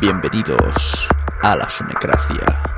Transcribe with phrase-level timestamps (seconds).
[0.00, 1.08] Bienvenidos
[1.42, 2.68] a la Sunecracia.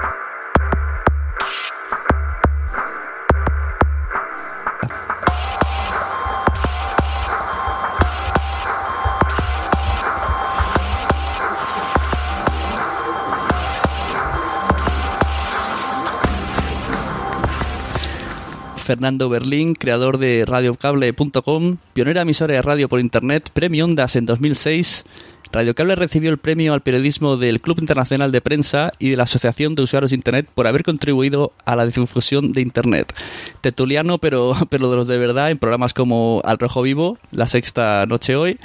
[18.77, 25.05] Fernando Berlín, creador de radiocable.com, pionera emisora de radio por internet, premio Ondas en 2006.
[25.53, 29.75] Radiocable recibió el premio al periodismo del Club Internacional de Prensa y de la Asociación
[29.75, 33.13] de Usuarios de Internet por haber contribuido a la difusión de Internet.
[33.61, 38.07] Tetuliano, pero, pero de los de verdad, en programas como Al Rojo Vivo, La Sexta
[38.07, 38.59] Noche Hoy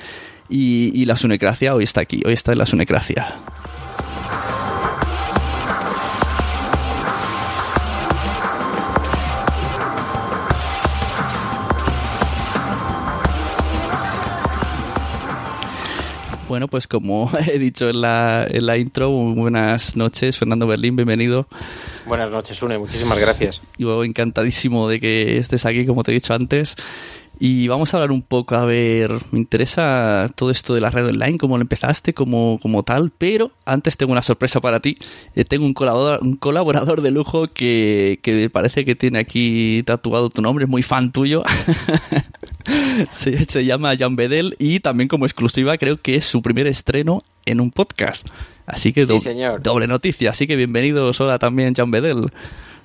[0.47, 1.73] y, y La Sunecracia.
[1.73, 3.33] Hoy está aquí, hoy está en La Sunecracia.
[16.47, 21.47] Bueno, pues como he dicho en la, en la intro, buenas noches, Fernando Berlín, bienvenido.
[22.05, 23.61] Buenas noches, Une, muchísimas gracias.
[23.77, 26.75] Yo encantadísimo de que estés aquí, como te he dicho antes.
[27.37, 31.07] Y vamos a hablar un poco, a ver, me interesa todo esto de la red
[31.07, 34.97] online, cómo lo empezaste, como, como tal, pero antes tengo una sorpresa para ti.
[35.35, 40.29] Eh, tengo un colaborador, un colaborador de lujo que, que parece que tiene aquí tatuado
[40.29, 41.41] tu nombre, es muy fan tuyo.
[43.09, 47.19] se, se, llama Jan Bedel y también como exclusiva creo que es su primer estreno
[47.45, 48.29] en un podcast.
[48.65, 49.29] Así que do sí,
[49.61, 52.25] doble noticia, así que bienvenidos, hola también Jan Bedel.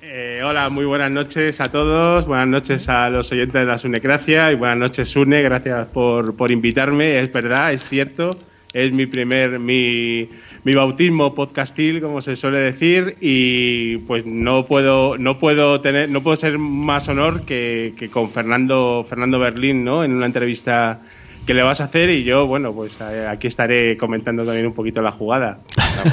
[0.01, 4.51] Eh, hola, muy buenas noches a todos, buenas noches a los oyentes de la Sunecracia
[4.51, 8.31] y buenas noches Sune, gracias por, por invitarme, es verdad, es cierto,
[8.73, 10.29] es mi primer, mi,
[10.63, 16.21] mi bautismo podcastil, como se suele decir, y pues no puedo, no puedo tener, no
[16.21, 20.03] puedo ser más honor que, que con Fernando, Fernando Berlín, ¿no?
[20.03, 21.01] En una entrevista
[21.45, 25.01] que le vas a hacer y yo, bueno, pues aquí estaré comentando también un poquito
[25.01, 25.57] la jugada.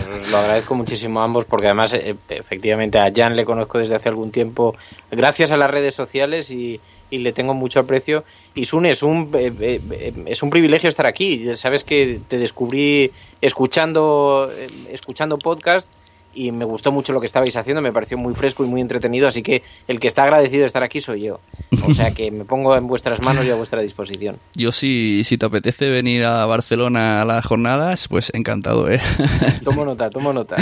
[0.09, 3.95] Pues lo agradezco muchísimo a ambos porque además eh, efectivamente a Jan le conozco desde
[3.95, 4.77] hace algún tiempo
[5.11, 6.81] gracias a las redes sociales y,
[7.11, 8.25] y le tengo mucho aprecio.
[8.55, 11.55] Y Sune, es un, eh, eh, es un privilegio estar aquí.
[11.57, 13.11] Sabes que te descubrí
[13.41, 15.89] escuchando, eh, escuchando podcast
[16.39, 19.27] y me gustó mucho lo que estabais haciendo, me pareció muy fresco y muy entretenido,
[19.27, 21.41] así que el que está agradecido de estar aquí soy yo.
[21.85, 24.37] O sea que me pongo en vuestras manos y a vuestra disposición.
[24.55, 29.01] Yo si, si te apetece venir a Barcelona a las jornadas, pues encantado, ¿eh?
[29.65, 30.57] Tomo nota, tomo nota.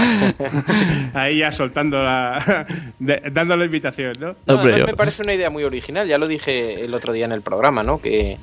[1.14, 2.66] Ahí ya soltando la...
[3.32, 4.34] dando la invitación, ¿no?
[4.56, 7.82] me parece una idea muy original, ya lo dije el otro día en el programa,
[7.82, 7.98] ¿no?
[8.00, 8.38] Que,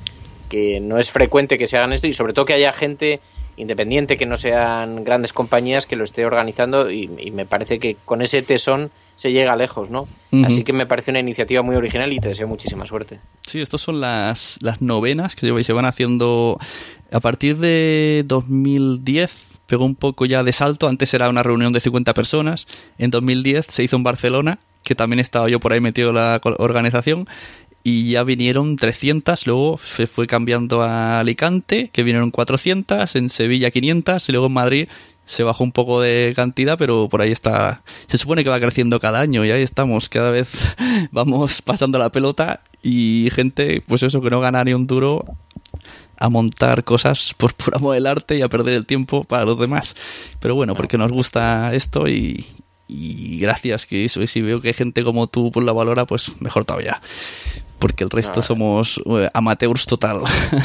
[0.48, 3.20] que no es frecuente que se hagan esto y sobre todo que haya gente
[3.56, 7.96] independiente, que no sean grandes compañías que lo esté organizando y, y me parece que
[8.04, 10.02] con ese tesón se llega lejos, ¿no?
[10.02, 10.46] Uh -huh.
[10.46, 13.20] Así que me parece una iniciativa muy original y te deseo muchísima suerte.
[13.46, 16.58] Sí, estas son las, las novenas que se van haciendo
[17.12, 21.80] a partir de 2010, pegó un poco ya de salto, antes era una reunión de
[21.80, 22.66] 50 personas,
[22.98, 26.40] en 2010 se hizo en Barcelona, que también estaba yo por ahí metido en la
[26.58, 27.28] organización,
[27.86, 33.70] y ya vinieron 300, luego se fue cambiando a Alicante, que vinieron 400, en Sevilla
[33.70, 34.88] 500 y luego en Madrid
[35.26, 37.82] se bajó un poco de cantidad, pero por ahí está.
[38.06, 40.74] Se supone que va creciendo cada año y ahí estamos, cada vez
[41.12, 45.22] vamos pasando la pelota y gente, pues eso, que no gana ni un duro
[46.16, 49.58] a montar cosas por puro amor del arte y a perder el tiempo para los
[49.58, 49.94] demás.
[50.40, 52.46] Pero bueno, porque nos gusta esto y,
[52.88, 56.64] gracias que eso, y si veo que gente como tú pues la valora, pues mejor
[56.64, 57.00] todavía
[57.78, 60.22] porque el resto somos uh, amateurs total.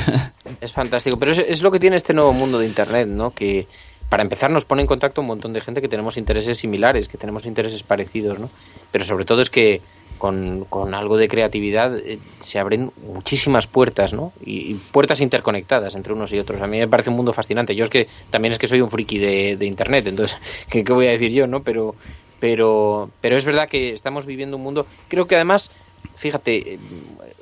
[0.62, 3.31] es fantástico, pero es, es, lo que tiene este nuevo mundo de Internet, ¿no?
[3.31, 3.68] Que
[4.09, 7.18] para empezar nos pone en contacto un montón de gente que tenemos intereses similares, que
[7.18, 8.50] tenemos intereses parecidos, ¿no?
[8.92, 9.81] Pero sobre todo es que
[10.18, 14.34] con, con algo de creatividad eh, se abren muchísimas puertas, ¿no?
[14.46, 16.62] Y, y, puertas interconectadas entre unos y otros.
[16.62, 17.75] A mí me parece un mundo fascinante.
[17.75, 20.38] Yo es que también es que soy un friki de, de Internet, entonces,
[20.69, 21.64] ¿qué, ¿qué voy a decir yo, no?
[21.64, 21.96] Pero,
[22.40, 25.72] pero, pero es verdad que estamos viviendo un mundo, creo que además
[26.16, 26.80] fíjate,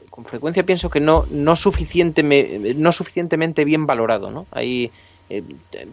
[0.09, 4.47] con frecuencia pienso que no, no, suficiente, no suficientemente bien valorado, ¿no?
[4.51, 4.89] Hay,
[5.29, 5.43] eh,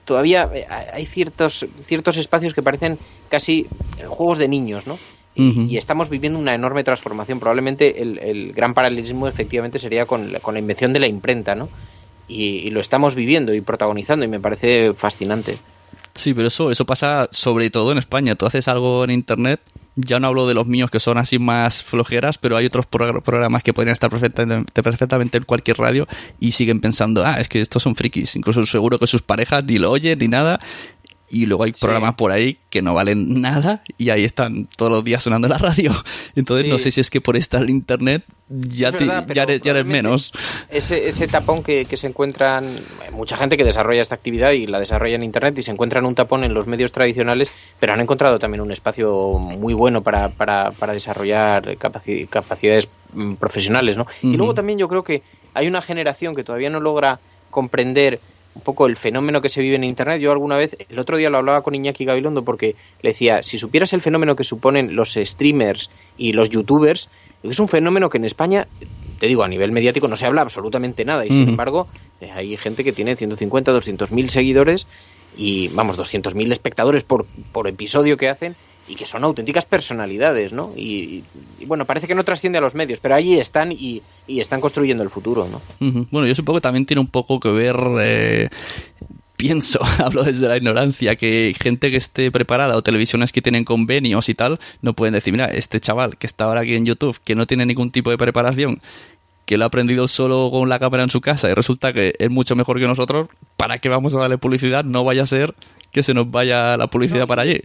[0.04, 0.50] todavía
[0.92, 3.66] hay ciertos, ciertos espacios que parecen casi
[4.06, 4.98] juegos de niños, ¿no?
[5.34, 5.68] Y, uh -huh.
[5.68, 7.40] y estamos viviendo una enorme transformación.
[7.40, 11.54] Probablemente el, el gran paralelismo efectivamente sería con la, con la invención de la imprenta,
[11.54, 11.68] ¿no?
[12.26, 15.58] Y, y, lo estamos viviendo y protagonizando y me parece fascinante.
[16.14, 18.36] Sí, pero eso, eso pasa sobre todo en España.
[18.36, 19.60] Tú haces algo en Internet
[19.96, 23.62] ya no hablo de los míos que son así más flojeras, pero hay otros programas
[23.62, 26.06] que podrían estar perfectamente, perfectamente en cualquier radio
[26.40, 28.36] y siguen pensando, ah, es que estos son frikis.
[28.36, 30.60] Incluso seguro que sus parejas ni lo oyen ni nada.
[31.34, 35.02] Y luego hay programas por ahí que no valen nada y ahí están todos los
[35.02, 35.92] días sonando en la radio.
[36.36, 40.32] Entonces no sé si es que por estar en internet ya, ya, eres, menos.
[40.68, 42.76] Ese, ese tapón que, se encuentran,
[43.12, 46.14] mucha gente que desarrolla esta actividad y la desarrolla en internet y se encuentran un
[46.14, 50.70] tapón en los medios tradicionales, pero han encontrado también un espacio muy bueno para, para,
[50.70, 53.96] para desarrollar capacidades mm, profesionales.
[53.96, 54.06] ¿no?
[54.22, 55.22] Y luego también yo creo que
[55.52, 57.18] hay una generación que todavía no logra
[57.50, 58.20] comprender
[58.54, 60.20] un poco el fenómeno que se vive en Internet.
[60.20, 63.58] Yo alguna vez, el otro día lo hablaba con Iñaki Gabilondo porque le decía, si
[63.58, 67.08] supieras el fenómeno que suponen los streamers y los youtubers,
[67.42, 68.66] es un fenómeno que en España,
[69.18, 71.88] te digo, a nivel mediático no se habla absolutamente nada y sin embargo
[72.32, 74.86] hay gente que tiene 150, 200 mil seguidores
[75.36, 78.56] y, vamos, 200 mil espectadores por, por episodio que hacen
[78.86, 80.72] y que son auténticas personalidades, ¿no?
[80.76, 81.24] Y,
[81.66, 85.10] bueno, parece que no trasciende a los medios, pero ahí están y, están construyendo el
[85.10, 85.60] futuro, ¿no?
[86.10, 87.76] Bueno, yo supongo que también tiene un poco que ver...
[88.00, 88.48] Eh,
[89.36, 94.28] pienso, hablo desde la ignorancia, que gente que esté preparada o televisiones que tienen convenios
[94.28, 97.34] y tal, no pueden decir, mira, este chaval que está ahora aquí en YouTube, que
[97.34, 98.80] no tiene ningún tipo de preparación,
[99.44, 102.30] que lo ha aprendido solo con la cámara en su casa y resulta que es
[102.30, 104.84] mucho mejor que nosotros, ¿para qué vamos a darle publicidad?
[104.84, 105.54] No vaya a ser
[105.92, 107.60] que se nos vaya la publicidad para allí.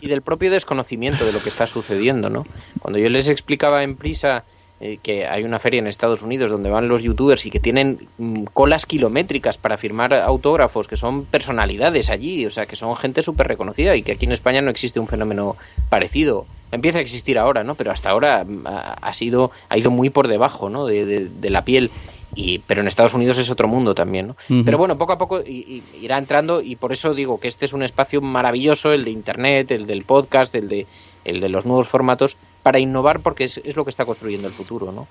[0.00, 2.46] Y del propio desconocimiento de lo que está sucediendo, ¿no?
[2.78, 4.44] Cuando yo les explicaba en prisa
[4.84, 8.08] eh, que hay una feria en Estados Unidos donde van los youtubers y que tienen
[8.18, 13.22] mm, colas kilométricas para firmar autógrafos, que son personalidades allí, o sea, que son gente
[13.22, 15.56] súper reconocida y que aquí en España no existe un fenómeno
[15.88, 16.46] parecido.
[16.72, 17.76] Empieza a existir ahora, ¿no?
[17.76, 20.84] Pero hasta ahora mm, ha, sido, ha ido muy por debajo, ¿no?
[20.84, 21.90] de, de la piel
[22.34, 24.36] y, pero en Estados Unidos es otro mundo también, ¿no?
[24.64, 27.82] Pero bueno, poco a poco irá entrando y por eso digo que este es un
[27.82, 30.86] espacio maravilloso, el de Internet, el del podcast, el de,
[31.24, 34.92] el de los nuevos formatos, para innovar porque es, lo que está construyendo el futuro,
[34.92, 35.08] ¿no?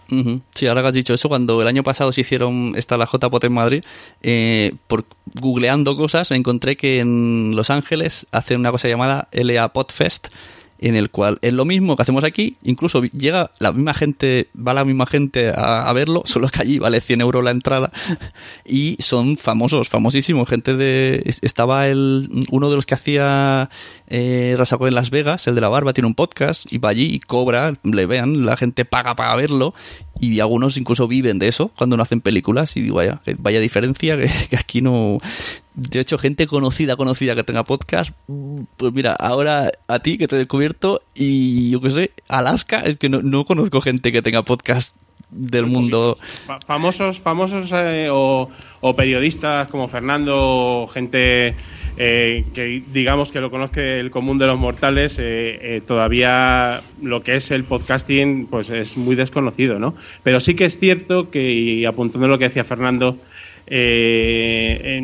[0.53, 3.43] Sí, ahora que has dicho eso, cuando el año pasado se hicieron esta la JPOT
[3.43, 3.83] en Madrid,
[4.21, 5.05] eh, por
[5.39, 10.29] googleando cosas encontré que en Los Ángeles hacen una cosa llamada LA Podfest,
[10.81, 14.73] en el cual es lo mismo que hacemos aquí, incluso llega la misma gente, va
[14.73, 17.91] la misma gente a, verlo, solo que allí vale 100 euros la entrada
[18.65, 21.23] y son famosos, famosísimos, gente de...
[21.41, 23.69] Estaba el, uno de los que hacía
[24.07, 27.05] eh, Rasaco en Las Vegas, el de la barba, tiene un podcast y va allí
[27.13, 29.75] y cobra, le vean, la gente paga para verlo
[30.19, 34.17] y algunos incluso viven de eso cuando no hacen películas y digo, vaya, vaya diferencia
[34.49, 35.19] que aquí no
[35.73, 38.11] de hecho, gente conocida, conocida que tenga podcast,
[38.77, 42.97] pues mira, ahora a ti que te he descubierto y yo qué sé, Alaska, es
[42.97, 44.95] que no, conozco gente que tenga podcast
[45.29, 46.17] del mundo.
[46.67, 48.49] Famosos, famosos eh, o,
[48.97, 51.55] periodistas como Fernando, gente
[51.97, 57.35] eh, que digamos que lo conozca el común de los mortales, eh, todavía lo que
[57.35, 59.95] es el podcasting pues es muy desconocido, ¿no?
[60.21, 63.17] Pero sí que es cierto que, y apuntando lo que decía Fernando,
[63.67, 65.01] eh,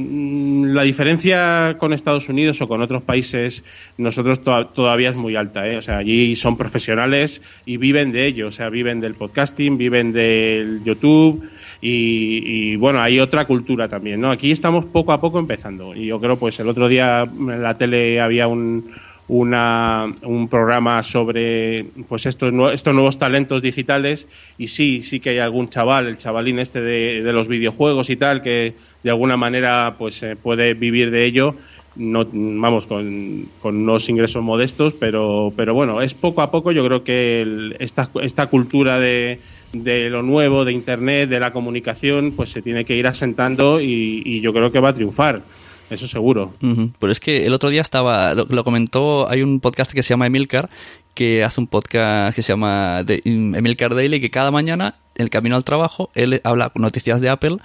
[0.73, 3.63] la diferencia con Estados Unidos o con otros países,
[3.97, 5.67] nosotros todavía es muy alta.
[5.67, 5.77] ¿eh?
[5.77, 8.47] O sea, allí son profesionales y viven de ello.
[8.47, 11.43] O sea, viven del podcasting, viven del YouTube
[11.81, 14.21] y, bueno, hay otra cultura también.
[14.21, 14.31] ¿no?
[14.31, 15.95] Aquí estamos poco a poco empezando.
[15.95, 18.91] Y yo creo, pues el otro día en la tele había un,
[19.29, 24.27] una, un programa sobre pues estos, estos nuevos talentos digitales
[24.57, 28.15] y sí, sí que hay algún chaval, el chavalín este de, de los videojuegos y
[28.15, 31.55] tal, que de alguna manera pues eh, puede vivir de ello,
[31.97, 36.85] no, vamos, con, con, unos ingresos modestos, pero, pero bueno, es poco a poco yo
[36.85, 39.39] creo que esta, esta cultura de,
[39.73, 44.39] de lo nuevo, de Internet, de la comunicación, pues se tiene que ir asentando y
[44.41, 45.41] yo creo que va a triunfar.
[45.89, 46.53] Eso seguro.
[46.99, 50.27] Pero es que el otro día estaba, lo, comentó, hay un podcast que se llama
[50.27, 50.69] Emilcar,
[51.13, 55.55] que hace un podcast que se llama Emilcar Daily, que cada mañana, en el camino
[55.55, 57.57] al trabajo, él habla noticias de Apple,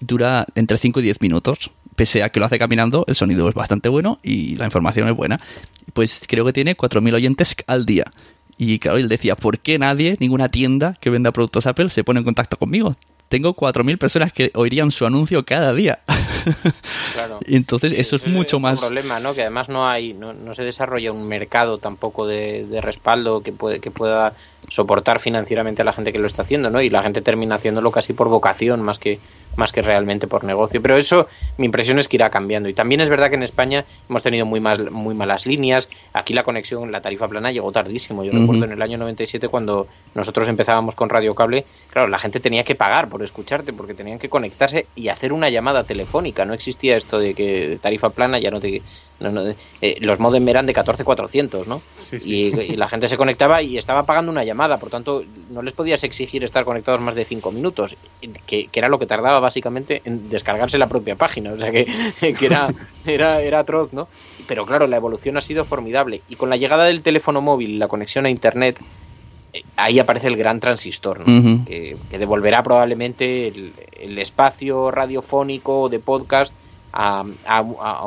[0.00, 1.70] dura entre 5 y 10 minutos.
[1.94, 5.16] Pese a que lo hace caminando, el sonido es bastante bueno y la información es
[5.16, 5.40] buena.
[5.94, 8.04] Pues creo que tiene 4.000 oyentes al día.
[8.58, 12.20] Y claro, él decía, ¿por qué nadie, ninguna tienda que venda productos Apple se pone
[12.20, 12.96] en contacto conmigo?
[13.28, 16.00] Tengo 4.000 personas que oirían su anuncio cada día.
[17.12, 17.40] Claro.
[17.44, 18.78] y entonces eso es mucho más...
[18.80, 19.34] Un problema, ¿no?
[19.34, 23.50] Que además no hay, no, no se desarrolla un mercado tampoco de, de, respaldo que,
[23.50, 24.34] puede, que pueda
[24.68, 26.80] soportar financieramente a la gente que lo está haciendo, ¿no?
[26.82, 29.18] Y la gente termina haciéndolo casi por vocación más que
[29.56, 30.80] más que realmente por negocio.
[30.80, 32.68] Pero eso, mi impresión es que irá cambiando.
[32.68, 35.88] Y también es verdad que en España hemos tenido muy, mal, muy malas líneas.
[36.14, 38.24] Aquí la conexión, la tarifa plana llegó tardísimo.
[38.24, 42.40] Yo recuerdo en el año 97 cuando nosotros empezábamos con Radio Cable, claro, la gente
[42.40, 46.44] tenía que pagar por escucharte porque tenían que conectarse y hacer una llamada telefónica fónica,
[46.44, 48.80] no existía esto de que tarifa plana ya no te...
[49.80, 51.80] Eh, los modem eran de 14400, ¿no?
[52.24, 56.04] Y, la gente se conectaba y estaba pagando una llamada, por tanto no les podías
[56.04, 57.96] exigir estar conectados más de 5 minutos,
[58.46, 61.86] que, era lo que tardaba básicamente en descargarse la propia página, o sea que,
[62.38, 62.68] que era,
[63.06, 64.08] era, era atroz, ¿no?
[64.46, 67.88] Pero claro, la evolución ha sido formidable y con la llegada del teléfono móvil, la
[67.88, 68.78] conexión a Internet,
[69.76, 76.54] ahí aparece el gran transistor, que, devolverá probablemente el, espacio radiofónico de podcast
[76.96, 77.60] a,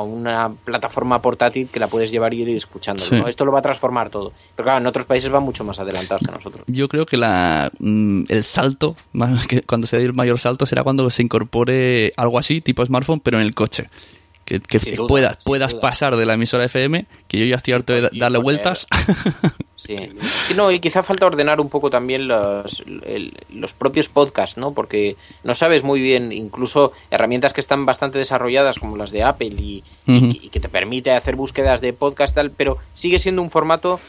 [0.04, 3.04] una plataforma portátil que la puedes llevar y ir escuchando.
[3.26, 4.32] Esto lo va a transformar todo.
[4.56, 6.64] Pero claro, en otros países van mucho más adelantados que nosotros.
[6.66, 8.96] Yo creo que la, mm, el salto,
[9.66, 13.38] cuando se dé el mayor salto, será cuando se incorpore algo así, tipo smartphone, pero
[13.38, 13.88] en el coche
[14.58, 18.38] que, puedas, puedas pasar de la emisora FM, que yo ya estoy harto de darle
[18.38, 18.86] vueltas.
[19.80, 19.96] Sí.
[20.56, 22.84] No, y quizá falta ordenar un poco también los,
[23.48, 24.74] los propios podcasts, ¿no?
[24.74, 29.54] Porque no sabes muy bien, incluso herramientas que están bastante desarrolladas, como las de Apple,
[29.56, 34.00] y, y que te permite hacer búsquedas de podcast, tal, pero sigue siendo un formato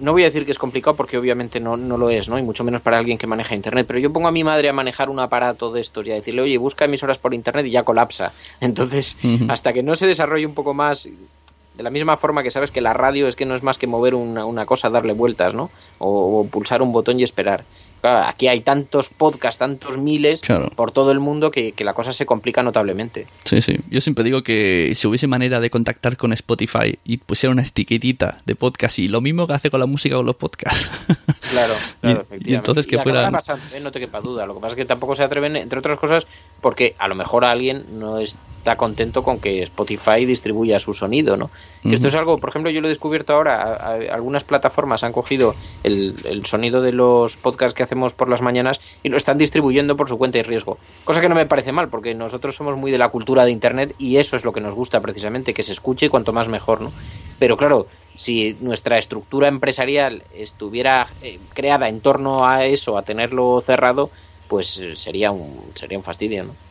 [0.00, 2.38] no voy a decir que es complicado porque obviamente no, no, lo es, ¿no?
[2.38, 3.86] Y mucho menos para alguien que maneja internet.
[3.86, 6.42] Pero yo pongo a mi madre a manejar un aparato de estos y a decirle,
[6.42, 8.32] oye, busca emisoras por internet y ya colapsa.
[8.60, 9.16] Entonces,
[9.48, 12.80] hasta que no se desarrolle un poco más, de la misma forma que sabes que
[12.80, 15.70] la radio es que no es más que mover una, una cosa, darle vueltas, ¿no?
[15.98, 17.64] o pulsar un botón y esperar
[18.02, 20.40] aquí hay tantos podcasts, tantos miles
[20.74, 23.26] por todo el mundo que, la cosa se complica notablemente.
[23.44, 23.78] Sí, sí.
[23.90, 28.38] Yo siempre digo que si hubiese manera de contactar con Spotify y pusiera una etiquetita
[28.44, 30.90] de podcast y lo mismo que hace con la música con los podcasts.
[31.46, 32.50] Claro, claro, efectivamente.
[32.50, 33.28] Y entonces que fuera...
[33.28, 33.80] ¿eh?
[33.80, 34.46] no te quepa duda.
[34.46, 36.26] Lo que pasa es que tampoco se atreven, entre otras cosas,
[36.60, 38.18] porque a lo mejor alguien no
[38.66, 41.50] está contento con que Spotify distribuya su sonido, ¿no?
[41.84, 45.54] esto es algo, por ejemplo, yo lo he descubierto ahora, algunas plataformas han cogido
[45.84, 49.96] el, el sonido de los podcasts que hacemos por las mañanas y lo están distribuyendo
[49.96, 50.78] por su cuenta y riesgo.
[51.04, 53.94] Cosa que no me parece mal, porque nosotros somos muy de la cultura de Internet
[53.98, 56.80] y eso es lo que nos gusta precisamente, que se escuche y cuanto más mejor,
[56.80, 56.90] ¿no?
[57.38, 63.60] Pero claro, si nuestra estructura empresarial estuviera eh, creada en torno a eso, a tenerlo
[63.60, 64.10] cerrado,
[64.48, 66.65] pues eh, sería un, sería un fastidio, ¿no?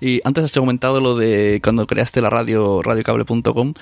[0.00, 3.74] Y antes has comentado lo de cuando creaste la radio, radiocable.com.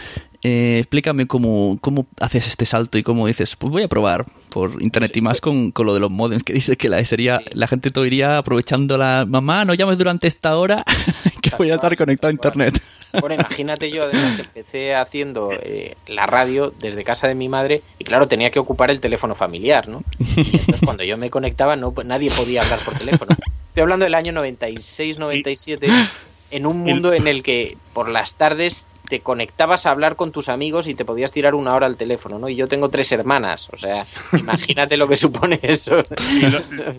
[0.43, 4.81] Eh, explícame cómo, cómo haces este salto y cómo dices, pues voy a probar por
[4.81, 7.90] internet y más con, lo de los modems, que dices que la sería, la gente
[7.90, 10.85] todo iría aprovechando la mamá, no llames durante esta hora
[11.43, 12.81] que voy a estar conectado a internet.
[13.21, 17.83] Bueno, imagínate yo, además, que empecé haciendo eh, la radio desde casa de mi madre
[17.99, 20.05] y claro, tenía que ocupar el teléfono familiar, ¿no?
[20.19, 23.35] Y entonces cuando yo me conectaba, no, nadie podía hablar por teléfono.
[23.76, 25.90] Estoy hablando del año 96-97,
[26.50, 30.49] en un mundo en el que por las tardes te conectabas a hablar con tus
[30.49, 32.49] amigos y te podías tirar una hora al teléfono, ¿no?
[32.49, 33.99] Y yo tengo tres hermanas, o sea,
[34.33, 36.02] imagínate lo que supone eso.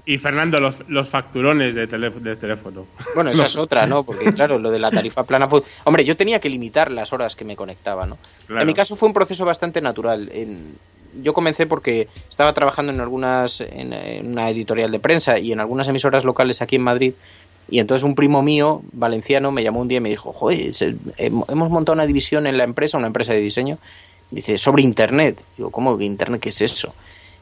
[0.05, 2.85] Y, Fernando, los, facturones de, teléfono.
[3.15, 4.03] Bueno, esa es otra, ¿no?
[4.03, 5.63] Porque claro, lo de la tarifa plana fue...
[5.83, 8.19] Hombre, yo tenía que limitar las horas que me conectaba, ¿no?
[8.49, 10.29] En mi caso fue un proceso bastante natural.
[11.21, 15.87] Yo comencé porque estaba trabajando en algunas, en una editorial de prensa y en algunas
[15.87, 17.13] emisoras locales aquí en Madrid
[17.69, 20.71] y entonces un primo mío, valenciano, me llamó un día y me dijo, joder,
[21.17, 23.77] hemos montado una división en la empresa, una empresa de diseño,
[24.31, 25.41] dice, sobre Internet.
[25.57, 26.93] Digo, ¿cómo Internet qué es eso?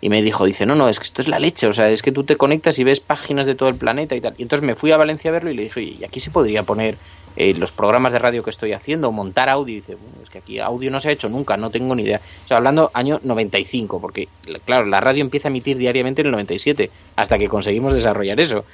[0.02, 2.02] Y me dijo, dice, no, no, es que esto es la leche, o sea, es
[2.02, 4.34] que tú te conectas y ves páginas de todo el planeta y tal.
[4.38, 6.64] Y entonces me fui a Valencia a verlo y le dije, ¿y aquí se podría
[6.64, 6.98] poner
[7.36, 9.76] eh, los programas de radio que estoy haciendo, montar audio?
[9.76, 12.22] Dice, bueno, es que aquí audio no se ha hecho nunca, no tengo ni idea.
[12.44, 14.28] O sea, hablando año 95, porque,
[14.66, 18.66] claro, la radio empieza a emitir diariamente en el 97, hasta que conseguimos desarrollar eso.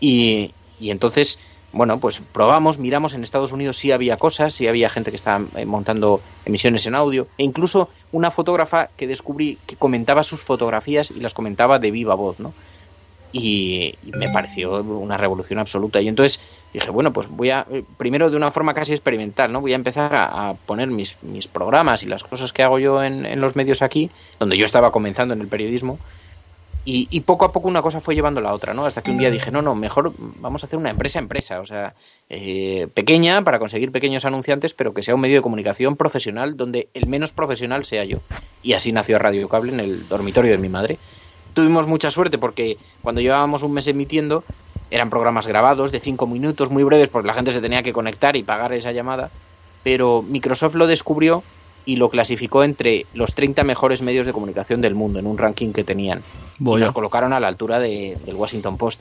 [0.00, 1.38] Y, y entonces,
[1.72, 5.44] bueno, pues probamos, miramos, en Estados Unidos sí había cosas, sí había gente que estaba
[5.56, 11.10] eh, montando emisiones en audio, e incluso una fotógrafa que descubrí que comentaba sus fotografías
[11.10, 12.54] y las comentaba de viva voz, ¿no?
[13.32, 16.00] Y, me pareció una revolución absoluta.
[16.00, 16.40] Y entonces
[16.72, 17.66] dije, bueno, pues voy a,
[17.96, 19.60] primero de una forma casi experimental, ¿no?
[19.60, 23.26] Voy a empezar a, poner mis, mis, programas y las cosas que hago yo en,
[23.26, 25.98] en los medios aquí, donde yo estaba comenzando en el periodismo,
[26.90, 28.86] y, poco a poco una cosa fue llevando la otra, ¿no?
[28.86, 31.66] Hasta que un día dije, no, no, mejor vamos a hacer una empresa empresa, o
[31.66, 31.94] sea,
[32.30, 36.88] eh, pequeña para conseguir pequeños anunciantes, pero que sea un medio de comunicación profesional donde
[36.94, 38.20] el menos profesional sea yo.
[38.62, 40.98] Y así nació Radio Cable en el dormitorio de mi madre.
[41.58, 44.44] Tuvimos mucha suerte porque cuando llevábamos un mes emitiendo
[44.92, 48.36] eran programas grabados de cinco minutos, muy breves, porque la gente se tenía que conectar
[48.36, 49.28] y pagar esa llamada,
[49.82, 51.42] pero Microsoft lo descubrió
[51.84, 55.72] y lo clasificó entre los 30 mejores medios de comunicación del mundo en un ranking
[55.72, 56.22] que tenían.
[56.60, 59.00] Y nos colocaron a la altura de, del Washington Post.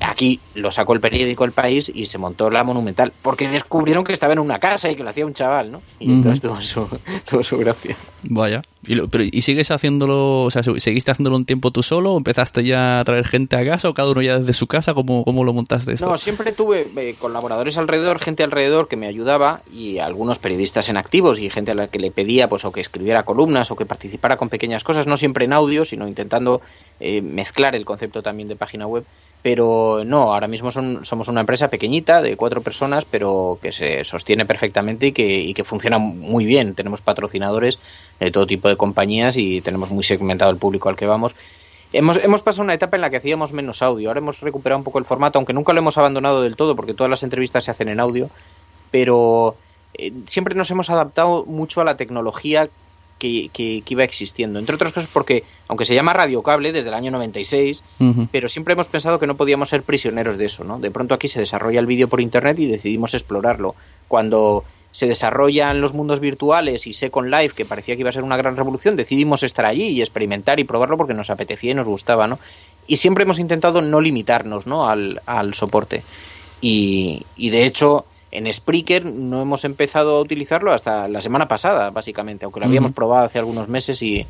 [0.00, 4.12] Aquí lo sacó el periódico El País y se montó la Monumental, porque descubrieron que
[4.14, 5.82] estaba en una casa y que lo hacía un chaval, ¿no?
[5.98, 6.88] Y entonces tuvo su,
[7.28, 7.94] tuvo su gracia.
[8.22, 8.62] Vaya.
[8.86, 12.14] ¿Y, lo- pero, ¿Y sigues haciéndolo, o sea, seguiste haciéndolo un tiempo tú solo?
[12.14, 14.94] ¿O empezaste ya a traer gente a casa o cada uno ya desde su casa?
[14.94, 16.06] ¿Cómo, cómo lo montaste esto?
[16.08, 20.96] No, siempre tuve eh, colaboradores alrededor, gente alrededor que me ayudaba y algunos periodistas en
[20.96, 23.84] activos y gente a la que le pedía pues o que escribiera columnas o que
[23.84, 26.62] participara con pequeñas cosas, no siempre en audio, sino intentando
[27.00, 29.04] eh, mezclar el concepto también de página web.
[29.42, 34.04] Pero no, ahora mismo son, somos una empresa pequeñita de cuatro personas, pero que se
[34.04, 36.74] sostiene perfectamente y que, y que funciona muy bien.
[36.74, 37.78] Tenemos patrocinadores
[38.18, 41.34] de todo tipo de compañías y tenemos muy segmentado el público al que vamos.
[41.92, 44.10] Hemos, hemos pasado una etapa en la que hacíamos menos audio.
[44.10, 46.94] Ahora hemos recuperado un poco el formato, aunque nunca lo hemos abandonado del todo, porque
[46.94, 48.28] todas las entrevistas se hacen en audio.
[48.90, 49.56] Pero
[49.94, 52.68] eh, siempre nos hemos adaptado mucho a la tecnología
[53.20, 54.58] que, que- que iba existiendo.
[54.58, 58.26] Entre otras cosas porque, aunque se llama radiocable desde el año 96, Ujú.
[58.32, 60.80] pero siempre hemos pensado que no podíamos ser prisioneros de eso, ¿no?
[60.80, 63.76] De pronto aquí se desarrolla el vídeo por internet y decidimos explorarlo.
[64.08, 68.24] Cuando se desarrollan los mundos virtuales y Second Life, que parecía que iba a ser
[68.24, 71.86] una gran revolución, decidimos estar allí y experimentar y probarlo porque nos apetecía y nos
[71.86, 72.40] gustaba, ¿no?
[72.88, 74.88] Y siempre hemos intentado no limitarnos, ¿no?
[74.88, 76.02] Al, al soporte.
[76.60, 81.90] Y, y de hecho, en Spreaker no hemos empezado a utilizarlo hasta la semana pasada,
[81.90, 84.26] básicamente, aunque lo habíamos probado hace algunos meses y,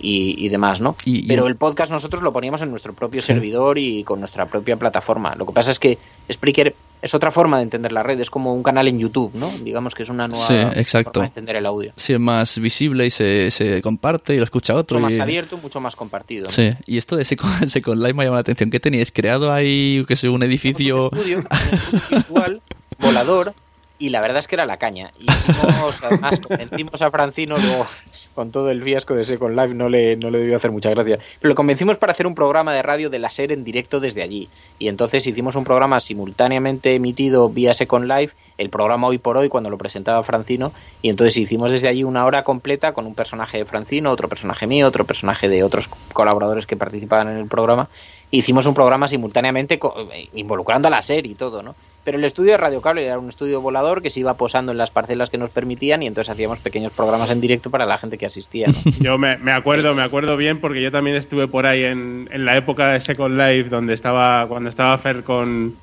[0.00, 0.96] y, y demás, ¿no?
[1.04, 3.26] Y- Pero el podcast nosotros lo poníamos en nuestro propio Sí.
[3.28, 5.34] servidor y con nuestra propia plataforma.
[5.36, 5.98] Lo que pasa es que
[6.32, 9.50] Spreaker es otra forma de entender la red, es como un canal en YouTube, ¿no?
[9.64, 11.10] Digamos que es una nueva Sí, exacto.
[11.14, 11.92] forma de entender el audio.
[11.96, 15.00] Sí, es más visible y se, se comparte y lo escucha otro.
[15.00, 16.44] Mucho más abierto, mucho más compartido.
[16.44, 16.50] ¿no?
[16.52, 18.70] Sí, y esto de Second, Second Life me llama la atención.
[18.70, 19.10] ¿Qué teníais?
[19.10, 21.08] ¿Creado ahí, que sé, un edificio?
[21.10, 21.46] Un estudio, un
[21.96, 22.62] estudio virtual,
[23.02, 23.54] volador,
[24.02, 25.12] y la verdad es que era la caña.
[25.16, 27.86] Y hicimos, además, convencimos a Francino, luego,
[28.34, 31.20] con todo el fiasco de Second Life, no le, no le debió hacer mucha gracia.
[31.38, 34.22] Pero lo convencimos para hacer un programa de radio de la SER en directo desde
[34.22, 34.48] allí.
[34.80, 39.48] Y entonces hicimos un programa simultáneamente emitido vía Second Life, el programa Hoy por Hoy,
[39.48, 40.72] cuando lo presentaba Francino.
[41.00, 44.66] Y entonces hicimos desde allí una hora completa con un personaje de Francino, otro personaje
[44.66, 47.88] mío, otro personaje de otros colaboradores que participaban en el programa.
[48.32, 49.78] Hicimos un programa simultáneamente
[50.34, 51.76] involucrando a la SER y todo, ¿no?
[52.04, 54.78] Pero el estudio de Radio Cable era un estudio volador que se iba posando en
[54.78, 58.18] las parcelas que nos permitían y entonces hacíamos pequeños programas en directo para la gente
[58.18, 58.66] que asistía.
[59.00, 62.44] Yo me, me acuerdo, me acuerdo bien porque yo también estuve por ahí en, en
[62.44, 65.74] la época de Second Life, donde estaba, cuando estaba Fer con,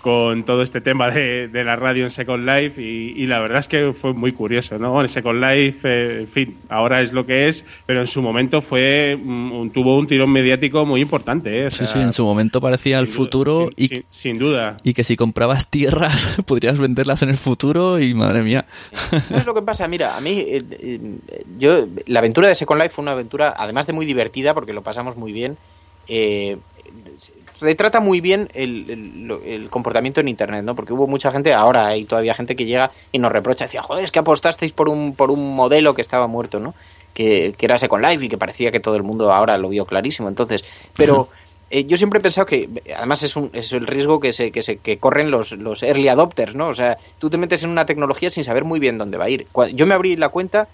[0.00, 3.58] con todo este tema de, de la radio en Second Life y, y la verdad
[3.58, 5.00] es que fue muy curioso, ¿no?
[5.00, 8.62] En Second Life, eh, en fin, ahora es lo que es, pero en su momento
[8.62, 11.66] fue mm, un- tuvo un tirón mediático muy importante, ¿eh?
[11.66, 14.38] O Sí, sea, sí, en su momento parecía el duda, futuro sin- y, sin- sin
[14.38, 14.76] duda.
[14.84, 18.64] y que si comprabas tierras podrías venderlas en el futuro y madre mía.
[19.28, 19.88] ¿Sabes lo que pasa?
[19.88, 21.00] Mira, a mí, eh, eh,
[21.58, 24.82] yo, la aventura de Second Life fue una aventura, además de muy divertida, porque lo
[24.82, 25.56] pasamos muy bien,
[26.08, 26.56] eh,
[27.60, 30.74] retrata muy bien el, el- el comportamiento en Internet, ¿no?
[30.74, 34.04] Porque hubo mucha gente, ahora hay todavía gente que llega y nos reprocha, decía, joder,
[34.04, 36.74] es que apostasteis por un, por un modelo que estaba muerto, ¿no?
[37.14, 39.84] Que, que era Second Life y que parecía que todo el mundo ahora lo vio
[39.86, 40.28] clarísimo.
[40.28, 40.64] Entonces,
[40.96, 41.28] pero...
[41.70, 42.66] eh, yo siempre he pensado que,
[42.96, 46.08] además es, un, es el riesgo que se, que se que corren los, los early
[46.08, 46.68] adopters, ¿no?
[46.68, 49.28] O sea, tú te metes en una tecnología sin saber muy bien dónde va a
[49.28, 49.46] ir.
[49.74, 50.66] Yo me abrí la cuenta,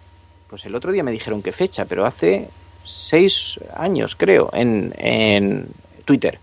[0.49, 2.49] pues el otro día me dijeron qué fecha, pero hace
[2.85, 5.67] seis años, creo, en, en
[6.05, 6.39] Twitter.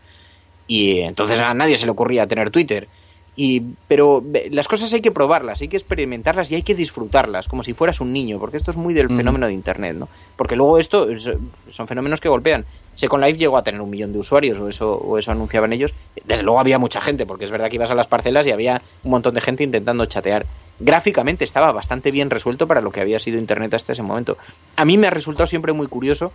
[0.72, 2.88] Y entonces a nadie se le ocurría tener Twitter.
[3.36, 7.62] Y, pero las cosas hay que probarlas, hay que experimentarlas y hay que disfrutarlas, como
[7.62, 10.08] si fueras un niño, porque esto es muy del fenómeno de Internet, ¿no?
[10.38, 11.30] Porque luego esto es-
[11.70, 12.66] son fenómenos que golpean.
[12.96, 15.94] Second Life llegó a tener un millón de usuarios, o eso, o eso anunciaban ellos.
[16.24, 18.82] Desde luego había mucha gente, porque es verdad que ibas a las parcelas y había
[19.04, 20.46] un montón de gente intentando chatear.
[20.80, 24.38] Gráficamente estaba bastante bien resuelto para lo que había sido Internet hasta ese momento.
[24.78, 26.32] A mí me ha resultado siempre muy curioso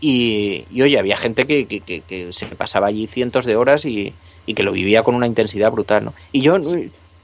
[0.00, 3.84] y, y, oye, había gente que, que- que- que se pasaba allí cientos de horas
[3.84, 4.12] y,
[4.46, 6.14] y que lo vivía con una intensidad brutal, ¿no?
[6.32, 6.58] Y yo,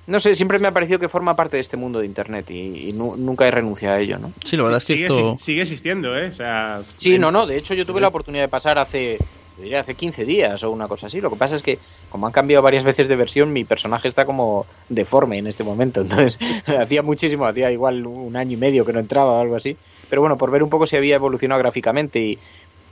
[0.06, 2.88] no sé, siempre me ha parecido que forma parte de este mundo de Internet y,
[2.88, 4.32] y nu- nunca he renunciado a ello, ¿no?
[4.44, 5.36] Sí, la verdad es que sigue, esto...
[5.38, 6.26] sigue existiendo, ¿eh?
[6.28, 9.16] O sea, Sí, en- no, no, de hecho yo tuve la oportunidad de pasar hace,
[9.56, 11.22] yo diría, hace 15 días o una cosa así.
[11.22, 11.78] Lo que pasa es que
[12.10, 16.02] como han cambiado varias veces de versión, mi personaje está como deforme en este momento.
[16.02, 19.74] Entonces, hacía muchísimo, hacía igual un año y medio que no entraba o algo así.
[20.10, 22.38] Pero bueno, por ver un poco si había evolucionado gráficamente y...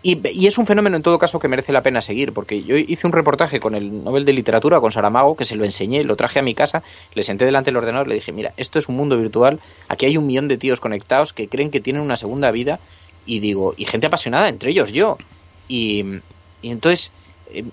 [0.05, 3.07] Y, es un fenómeno en todo caso que merece la pena seguir, porque yo hice
[3.07, 6.41] un reportaje con el Nobel de Literatura, con Saramago, que se lo enseñé, lo traje
[6.41, 6.83] a mi casa,
[7.15, 10.17] le senté delante del ordenador le dije, mira, esto es un mundo virtual, aquí hay
[10.17, 12.81] un millón de tíos conectados que creen que tienen una segunda vida
[13.27, 15.19] y digo, y gente apasionada, entre ellos yo.
[15.69, 16.05] Y,
[16.65, 17.13] entonces
[17.53, 17.65] eh,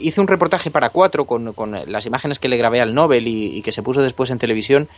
[0.00, 3.58] hice un reportaje para cuatro con, con las imágenes que le grabé al Nobel y,
[3.58, 4.88] y que se puso después en televisión.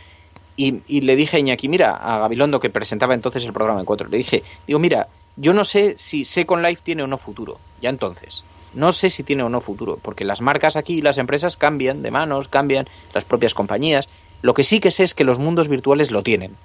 [0.55, 3.85] Y, y le dije a Iñaki, mira, a Gabilondo, que presentaba entonces el programa en
[3.85, 5.07] cuatro, le dije, digo, mira,
[5.39, 8.43] yo no sé si Second Life tiene o no futuro, ya entonces.
[8.73, 12.03] no sé si tiene o no futuro, porque las marcas aquí y las empresas cambian
[12.03, 14.07] de manos, cambian las propias compañías.
[14.43, 16.55] Lo que sí que sé es que los mundos virtuales lo tienen,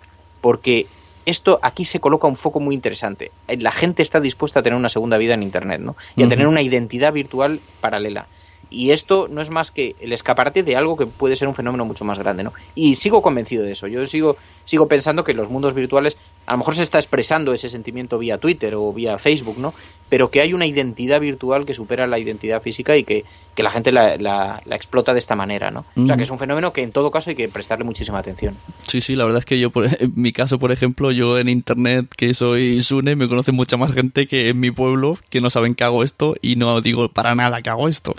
[0.41, 0.87] porque
[1.25, 3.33] esto aquí se coloca un foco muy interesante.
[3.49, 5.97] La gente está dispuesta a tener una segunda vida en Internet, ¿no?
[6.17, 8.27] Y a tener una identidad virtual paralela.
[8.71, 11.85] Y esto no es más que el escaparate de algo que puede ser un fenómeno
[11.85, 12.53] mucho más grande, ¿no?
[12.75, 13.87] Y sigo convencido de eso.
[13.87, 17.69] Yo sigo, sigo pensando que los mundos virtuales a lo mejor se está expresando ese
[17.69, 19.75] sentimiento vía Twitter o vía Facebook, ¿no?
[20.11, 23.71] Pero que hay una identidad virtual que supera la identidad física y que, que la
[23.71, 25.87] gente la, la, explota de esta manera, ¿no?
[25.97, 28.55] O sea, que es un fenómeno que en todo caso hay que prestarle muchísima atención.
[28.87, 31.49] Sí, sí, la verdad es que yo, por, en mi caso, por ejemplo, yo en
[31.49, 35.49] Internet, que soy Sune, me conoce mucha más gente que en mi pueblo, que no
[35.51, 38.15] saben que hago esto y no digo para nada que hago esto.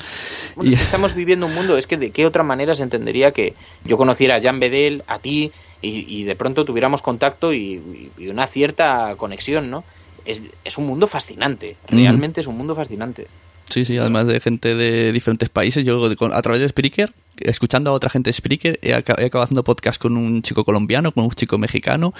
[0.55, 0.73] Bueno, y...
[0.73, 4.35] Estamos viviendo un mundo, es que de qué otra manera se entendería que yo conociera
[4.35, 9.83] a Jan Bedel, a ti, y, de pronto tuviéramos contacto y, una cierta conexión, ¿no?
[10.25, 13.27] Es, es un mundo fascinante, realmente es un mundo fascinante.
[13.69, 17.93] Sí, sí, además de gente de diferentes países, yo a través de Spreaker, escuchando a
[17.93, 21.57] otra gente de Spreaker, he, acabado haciendo podcast con un chico colombiano, con un chico
[21.57, 22.13] mexicano,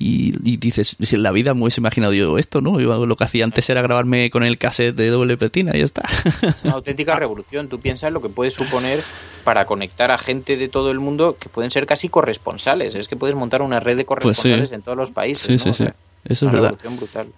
[0.00, 2.78] y, dices, en la vida me hubiese imaginado yo esto, ¿no?
[2.80, 5.84] Yo, lo que hacía antes era grabarme con el cassette de doble platina y ya
[5.84, 6.02] está.
[6.64, 7.68] Una auténtica revolución.
[7.68, 9.02] Tú piensas lo que puede suponer
[9.42, 12.94] para conectar a gente de todo el mundo que pueden ser casi corresponsales.
[12.94, 15.46] Es que puedes montar una red de pues corresponsales en todos los países.
[15.46, 15.88] Sí, sí, sí.
[16.24, 16.76] Eso es verdad.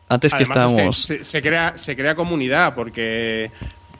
[0.08, 0.96] Antes que estábamos.
[0.98, 3.50] se, crea, se crea comunidad porque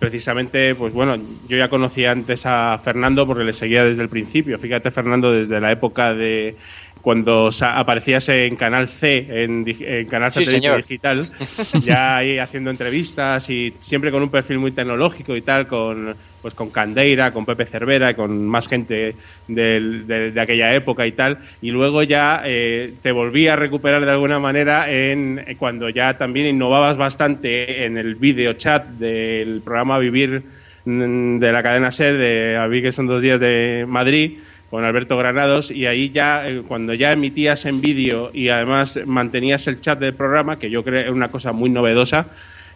[0.01, 4.59] precisamente, pues bueno, yo ya conocía antes a Fernando porque le seguía desde el principio.
[4.59, 6.57] Fíjate, Fernando, desde la época de
[7.03, 9.65] cuando aparecías en Canal C, en,
[10.07, 11.27] Canal Satélite Digital,
[11.83, 16.55] ya ahí haciendo entrevistas y siempre con un perfil muy tecnológico y tal, con, pues
[16.55, 19.15] con Candeira, con Pepe Cervera, con más gente
[19.49, 24.39] de, aquella época y tal, y luego ya eh, te volví a recuperar de alguna
[24.39, 30.43] manera en cuando ya también innovabas bastante en el video chat del programa Vivir
[30.85, 34.39] mm, de la cadena SER, de a que son dos días de Madrid,
[34.71, 39.67] con Alberto Granados y ahí ya eh, cuando ya emitías en vídeo y además mantenías
[39.67, 42.29] el chat del programa, que yo creo es una cosa muy novedosa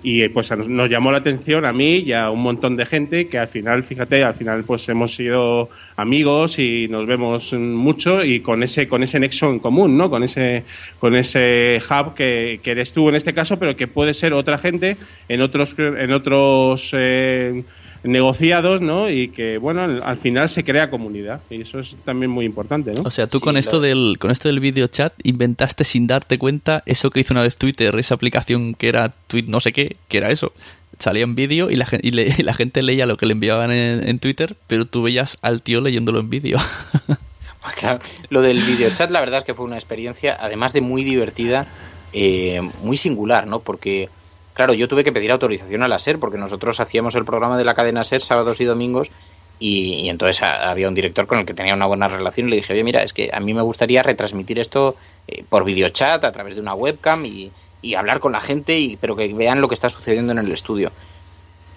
[0.05, 3.27] y eh, pues nos, llamó la atención a mí y a un montón de gente
[3.27, 8.41] que al final, fíjate, al final pues hemos sido amigos y nos vemos mucho y
[8.41, 10.11] con ese con ese nexo en común, ¿no?
[10.11, 10.63] Con ese
[11.01, 14.99] con ese hub que, eres tú en este caso, pero que puede ser otra gente
[15.29, 17.65] en otros en otros eh,
[18.05, 19.09] negociados, ¿no?
[19.09, 21.41] Y que, bueno, al, final se crea comunidad.
[21.51, 23.03] Y eso es también muy importante, ¿no?
[23.03, 26.83] O sea, tú con, esto del, con esto del video chat inventaste sin darte cuenta
[26.87, 30.19] eso que hizo una vez Twitter, esa aplicación que era tweet no sé qué, que
[30.19, 30.53] era eso.
[30.99, 34.57] Salía en vídeo y, la, y, la gente leía lo que le enviaban en, Twitter,
[34.67, 36.59] pero tú veías al tío leyéndolo en vídeo.
[37.65, 40.83] Pues claro, lo del video chat la verdad es que fue una experiencia, además de
[40.83, 41.67] muy divertida,
[42.13, 43.61] eh, muy singular, ¿no?
[43.61, 44.11] Porque
[44.55, 47.65] Claro, yo tuve que pedir autorización a la SER porque nosotros hacíamos el programa de
[47.65, 49.11] la cadena SER sábados y domingos
[49.59, 52.73] y, entonces había un director con el que tenía una buena relación y le dije,
[52.73, 56.55] oye, mira, es que a mí me gustaría retransmitir esto eh, por videochat a través
[56.55, 57.53] de una webcam y,
[57.97, 60.91] hablar con la gente, y, pero que vean lo que está sucediendo en el estudio.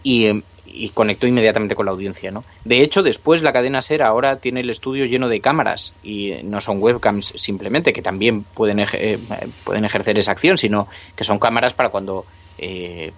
[0.04, 2.46] Y, y conectó inmediatamente con la audiencia, ¿no?
[2.64, 6.62] De hecho, después la cadena SER ahora tiene el estudio lleno de cámaras y no
[6.62, 9.20] son webcams simplemente, que también pueden, eh,
[9.66, 12.26] pueden ejercer esa acción, sino que son cámaras para cuando
[12.58, 13.12] eh,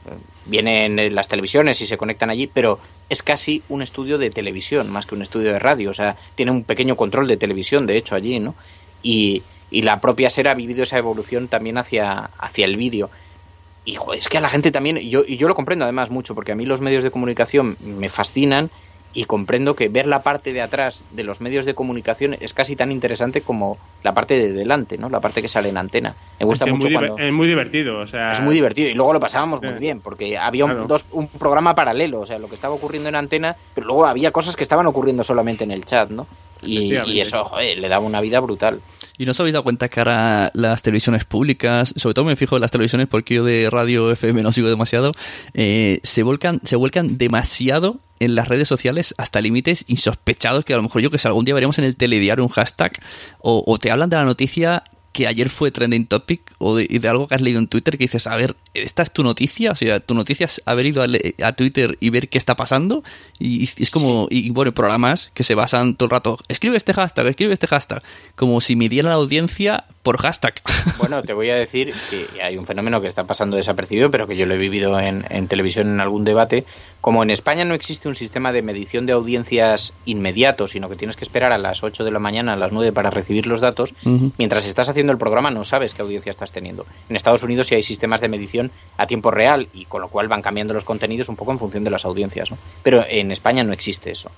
[0.45, 5.05] vienen las televisiones y se conectan allí, pero es casi un estudio de televisión más
[5.05, 5.89] que un estudio de radio.
[5.89, 8.55] O sea, tiene un pequeño control de televisión, de hecho, allí, ¿no?
[9.01, 13.09] Y, y la propia SER ha vivido esa evolución también hacia, hacia el vídeo.
[13.85, 16.51] Y es que a la gente también, yo, y yo lo comprendo además mucho, porque
[16.51, 18.69] a mí los medios de comunicación me fascinan
[19.13, 22.75] y comprendo que ver la parte de atrás de los medios de comunicación es casi
[22.75, 25.09] tan interesante como la parte de delante, ¿no?
[25.09, 26.15] La parte que sale en antena.
[26.39, 27.17] Me gusta mucho muy cuando...
[27.17, 28.31] Es muy divertido, o sea...
[28.31, 31.73] Es muy divertido y luego lo pasábamos muy bien porque había un, dos, un programa
[31.73, 34.85] paralelo, o sea, lo que estaba ocurriendo en antena, pero luego había cosas que estaban
[34.85, 36.27] ocurriendo solamente en el chat, ¿no?
[36.61, 38.81] Y, y eso, joder, le daba una vida brutal.
[39.19, 42.55] ¿Y no os habéis dado cuenta que ahora las televisiones públicas, sobre todo me fijo
[42.55, 45.11] en las televisiones porque yo de radio FM no sigo demasiado,
[45.53, 50.77] eh, se, volcan, se vuelcan demasiado en las redes sociales hasta límites insospechados que a
[50.77, 52.93] lo mejor yo que sé, algún día veremos en el telediario un hashtag
[53.39, 57.07] o, o te hablan de la noticia que ayer fue trending topic o de, de,
[57.09, 59.71] algo que has leído en Twitter que dices, a ver, ¿esta es tu noticia?
[59.71, 63.03] O sea, tu noticia es haber ido a, Twitter y ver qué está pasando.
[63.39, 67.27] Y, es como, y bueno, programas que se basan todo el rato, escribe este hashtag,
[67.27, 68.03] escribe este hashtag,
[68.35, 70.61] como si midieran la audiencia por hashtag.
[70.97, 74.35] Bueno, te voy a decir que hay un fenómeno que está pasando desapercibido, pero que
[74.35, 76.65] yo lo he vivido en, en, televisión en algún debate.
[77.01, 81.15] Como en España no existe un sistema de medición de audiencias inmediato, sino que tienes
[81.15, 83.93] que esperar a las 8 de la mañana, a las 9 para recibir los datos,
[84.37, 86.85] mientras estás haciendo el programa no sabes qué audiencia estás teniendo.
[87.09, 90.27] En Estados Unidos sí hay sistemas de medición a tiempo real y con lo cual
[90.27, 92.51] van cambiando los contenidos un poco en función de las audiencias.
[92.51, 92.57] ¿no?
[92.83, 94.31] Pero en España no existe eso.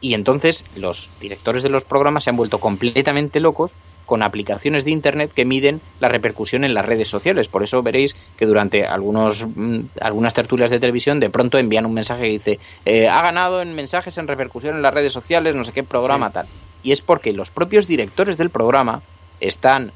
[0.00, 3.74] Y entonces los directores de los programas se han vuelto completamente locos
[4.12, 7.48] con aplicaciones de Internet que miden la repercusión en las redes sociales.
[7.48, 11.94] Por eso veréis que durante algunos, mm, algunas tertulias de televisión de pronto envían un
[11.94, 15.64] mensaje que dice eh, ha ganado en mensajes en repercusión en las redes sociales, no
[15.64, 16.44] sé qué programa tal.
[16.82, 19.00] Y es porque los propios directores del programa
[19.40, 19.92] están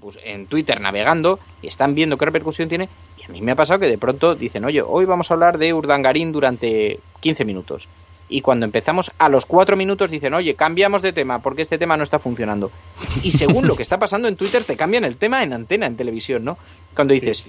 [0.00, 2.88] pues, en Twitter navegando y están viendo qué repercusión tiene.
[3.20, 5.56] Y a mí me ha pasado que de pronto dicen, oye, hoy vamos a hablar
[5.58, 7.88] de Urdangarín durante 15 minutos
[8.28, 11.96] y cuando empezamos a los cuatro minutos dicen, oye, cambiamos de tema porque este tema
[11.96, 12.70] no está funcionando.
[13.22, 15.96] Y según lo que está pasando en Twitter, te cambian el tema en antena, en
[15.96, 16.56] televisión, ¿no?
[16.94, 17.46] Cuando dices,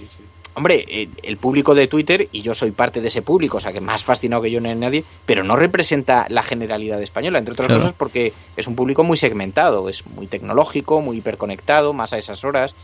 [0.54, 3.72] hombre, eh, el público de Twitter, y yo soy parte de ese público, o sea
[3.72, 7.52] que más fascinado que yo no hay nadie, pero no representa la generalidad española, entre
[7.52, 12.18] otras cosas porque es un público muy segmentado, es muy tecnológico, muy hiperconectado, más a
[12.18, 12.74] esas horas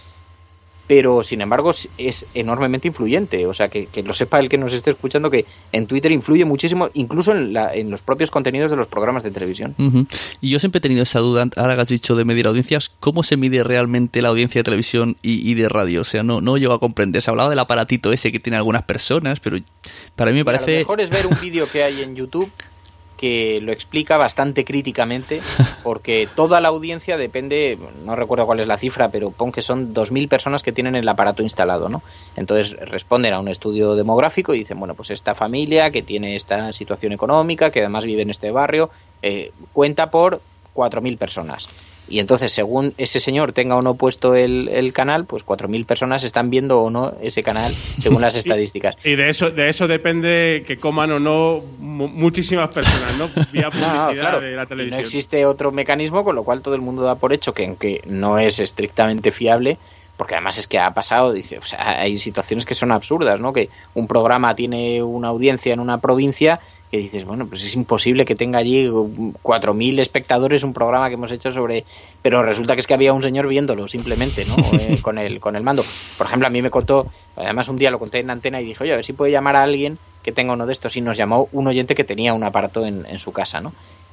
[0.94, 3.46] pero sin embargo es enormemente influyente.
[3.46, 6.90] O sea, que, lo sepa el que nos esté escuchando, que en Twitter influye muchísimo,
[6.92, 9.74] incluso en, la, en los propios contenidos de los programas de televisión.
[10.42, 13.22] Y yo siempre he tenido esa duda, ahora que has dicho de medir audiencias, ¿cómo
[13.22, 16.02] se mide realmente la audiencia de televisión y, de radio?
[16.02, 17.22] O sea, no, no llego a comprender.
[17.22, 19.56] Se hablaba del aparatito ese que tiene algunas personas, pero
[20.14, 20.72] para mí me parece...
[20.72, 22.50] lo mejor es ver un vídeo que hay en YouTube
[23.22, 25.40] que lo explica bastante críticamente,
[25.84, 29.94] porque toda la audiencia depende, no recuerdo cuál es la cifra, pero pon que son
[29.94, 32.02] 2.000 personas que tienen el aparato instalado, ¿no?
[32.34, 36.72] Entonces responden a un estudio demográfico y dicen, bueno, pues esta familia que tiene esta
[36.72, 38.90] situación económica, que además vive en este barrio,
[39.22, 40.40] eh, cuenta por
[40.74, 45.86] 4.000 personas y entonces, según ese señor tenga o no puesto el, canal, pues 4.000
[45.86, 48.96] personas están viendo o no ese canal, según las estadísticas.
[49.04, 53.28] y, de eso de eso depende que coman o no muchísimas personas, ¿no?
[53.52, 54.98] Vía publicidad de la televisión.
[54.98, 58.02] no existe otro mecanismo, con lo cual todo el mundo da por hecho que, aunque
[58.06, 59.78] no es estrictamente fiable,
[60.16, 63.52] porque además es que ha pasado, dice, o sea, hay situaciones que son absurdas, ¿no?
[63.52, 66.60] Que un programa tiene una audiencia en una provincia
[66.92, 71.32] que dices, bueno, pues es imposible que tenga allí 4.000 espectadores un programa que hemos
[71.32, 71.86] hecho sobre...
[72.20, 74.56] Pero resulta que es que había un señor viéndolo simplemente, ¿no?
[74.72, 75.82] Eh, con, el, con el mando.
[76.18, 78.84] Por ejemplo, a mí me contó, además un día lo conté en antena y dije,
[78.84, 80.94] oye, a ver si puede llamar a alguien que tenga uno de estos.
[80.98, 83.72] Y nos llamó un oyente que tenía un aparato en, en su casa, ¿no?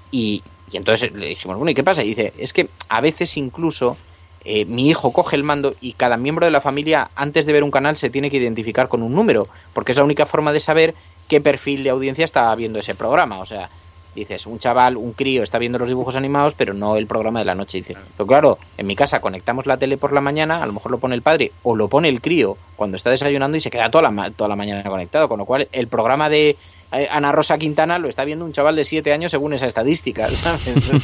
[0.10, 2.02] Y, y, entonces le dijimos, bueno, ¿y qué pasa?
[2.02, 3.98] Y dice, es que a veces incluso...
[4.46, 7.62] Eh, mi hijo coge el mando y cada miembro de la familia antes de ver
[7.62, 10.62] un canal se tiene que identificar con un número, porque es la única forma de
[10.62, 10.96] saber
[11.30, 13.40] qué perfil de audiencia está viendo ese programa.
[13.40, 13.70] O sea,
[14.16, 17.46] dices, un chaval, un crío está viendo los dibujos animados, pero no el programa de
[17.46, 17.78] la noche.
[17.78, 20.92] Dice, pero claro, en mi casa conectamos la tele por la mañana, a lo mejor
[20.92, 23.90] lo pone el padre o lo pone el crío cuando está desayunando y se queda
[23.90, 25.30] toda la, toda la mañana conectado.
[25.30, 26.58] Con lo cual, el programa de
[26.92, 30.28] eh, Ana Rosa Quintana lo está viendo un chaval de 7 años según esa estadística.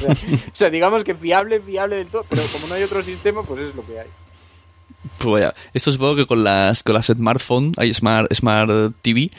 [0.06, 3.62] O, sea, digamos que fiable, fiable del todo, pero como no hay otro sistema, pues
[3.62, 4.08] es lo que hay.
[5.18, 9.32] Pues vaya, esto supongo que con las, con las smartphones, hay smart, smart TV,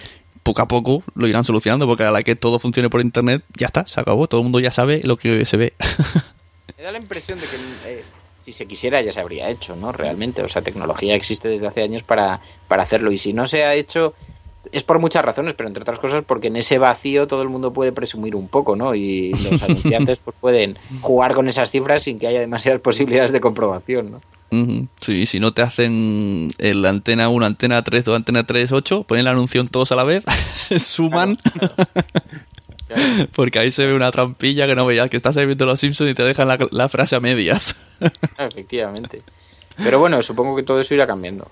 [0.46, 3.66] poco a poco lo irán solucionando, porque a la que todo funcione por internet, ya
[3.66, 5.72] está, se acabó, todo el mundo ya sabe lo que se ve.
[6.78, 7.56] Me da la impresión de que
[7.86, 8.04] eh,
[8.40, 9.90] si se quisiera ya se habría hecho, ¿no?
[9.90, 13.64] Realmente, o sea, tecnología existe desde hace años para, para hacerlo, y si no se
[13.64, 14.14] ha hecho
[14.72, 17.72] es por muchas razones, pero entre otras cosas porque en ese vacío todo el mundo
[17.72, 18.94] puede presumir un poco, ¿no?
[18.94, 23.40] Y los anunciantes pues pueden jugar con esas cifras sin que haya demasiadas posibilidades de
[23.40, 24.20] comprobación, ¿no?
[25.00, 29.24] Sí, si no te hacen el antena 1, antena 3 o antena 3, 8, ponen
[29.24, 30.24] la anuncio todos a la vez,
[30.78, 31.36] suman.
[33.34, 36.14] Porque ahí se ve una trampilla que no veías, que estás viendo los Simpsons y
[36.14, 37.76] te dejan la, frase a medias.
[38.38, 39.22] Efectivamente.
[39.76, 41.50] Pero bueno, supongo que todo eso irá cambiando.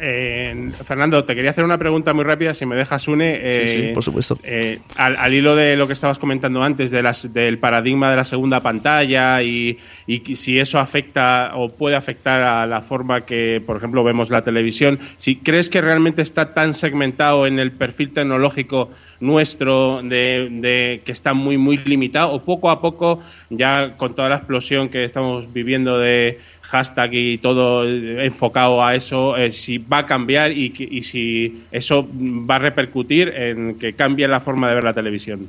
[0.00, 3.34] Eh, Fernando, te quería hacer una pregunta muy rápida, si me dejas, une.
[3.34, 4.38] sí, sí, eh, por supuesto.
[4.44, 8.24] Eh, al, hilo de lo que estabas comentando antes, de las, del paradigma de la
[8.24, 13.76] segunda pantalla y, y, si eso afecta o puede afectar a la forma que, por
[13.76, 18.90] ejemplo, vemos la televisión, si crees que realmente está tan segmentado en el perfil tecnológico
[19.20, 24.36] nuestro de, que está muy, muy limitado, o poco a poco, ya con toda la
[24.36, 30.52] explosión que estamos viviendo de hashtag y todo enfocado a eso, si va a cambiar
[30.52, 34.92] y, y, si eso va a repercutir en que cambie la forma de ver la
[34.92, 35.48] televisión.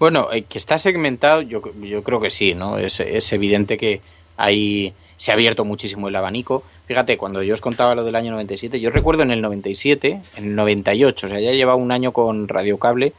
[0.00, 2.78] Bueno, eh, que está segmentado, yo, yo creo que sí, ¿no?
[2.78, 3.00] Es,
[3.32, 4.00] evidente que
[4.36, 6.64] hay, se ha abierto muchísimo el abanico.
[6.86, 10.44] Fíjate, cuando yo os contaba lo del año 97, yo recuerdo en el 97, en
[10.44, 13.12] el 98, o sea, ya llevaba un año con Radio Cable,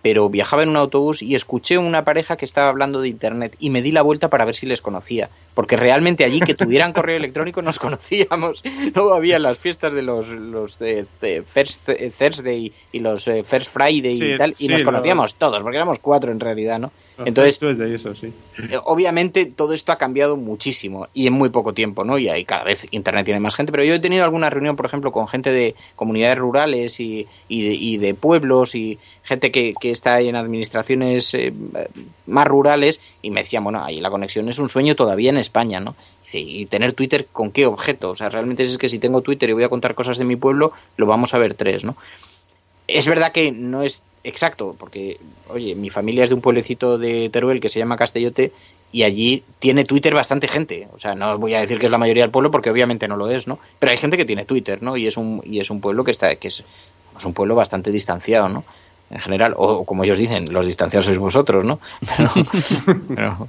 [0.00, 3.68] pero viajaba en un autobús y escuché una pareja que estaba hablando de Internet y
[3.68, 7.16] me di la vuelta para ver si les conocía, porque realmente allí que tuvieran correo
[7.16, 8.62] electrónico nos conocíamos,
[8.94, 11.04] no había las fiestas de los, los eh,
[11.46, 11.88] First
[12.18, 16.32] Thursday y los eh, First Friday y tal, y nos conocíamos todos, porque éramos cuatro
[16.32, 16.92] en realidad, ¿no?
[17.24, 18.32] Entonces, eso, sí.
[18.70, 22.18] Eh, obviamente todo esto ha cambiado muchísimo y en muy poco tiempo, ¿no?
[22.18, 24.86] Y ahí cada vez Internet tiene más gente, pero yo he tenido alguna reunión, por
[24.86, 30.20] ejemplo, con gente de comunidades rurales y, y, de, pueblos y gente que, que está
[30.20, 31.52] en administraciones eh,
[32.26, 35.80] más rurales y me decían, bueno, ahí la conexión es un sueño todavía en España,
[35.80, 35.94] ¿no?
[36.32, 39.52] y tener Twitter con qué objeto, o sea, realmente es que si tengo Twitter y
[39.52, 41.96] voy a contar cosas de mi pueblo, lo vamos a ver tres, ¿no?
[42.88, 47.28] Es verdad que no es exacto, porque, oye, mi familia es de un pueblecito de
[47.28, 48.52] Teruel que se llama Castellote
[48.90, 50.88] y allí tiene Twitter bastante gente.
[50.94, 53.16] O sea, no voy a decir que es la mayoría del pueblo porque obviamente no
[53.16, 53.58] lo es, ¿no?
[53.78, 54.96] Pero hay gente que tiene Twitter, ¿no?
[54.96, 56.64] Y es un, y es un pueblo que está, que es,
[57.24, 58.64] un pueblo bastante distanciado, ¿no?
[59.10, 61.80] En general, o como ellos dicen, los distanciados sois vosotros, ¿no?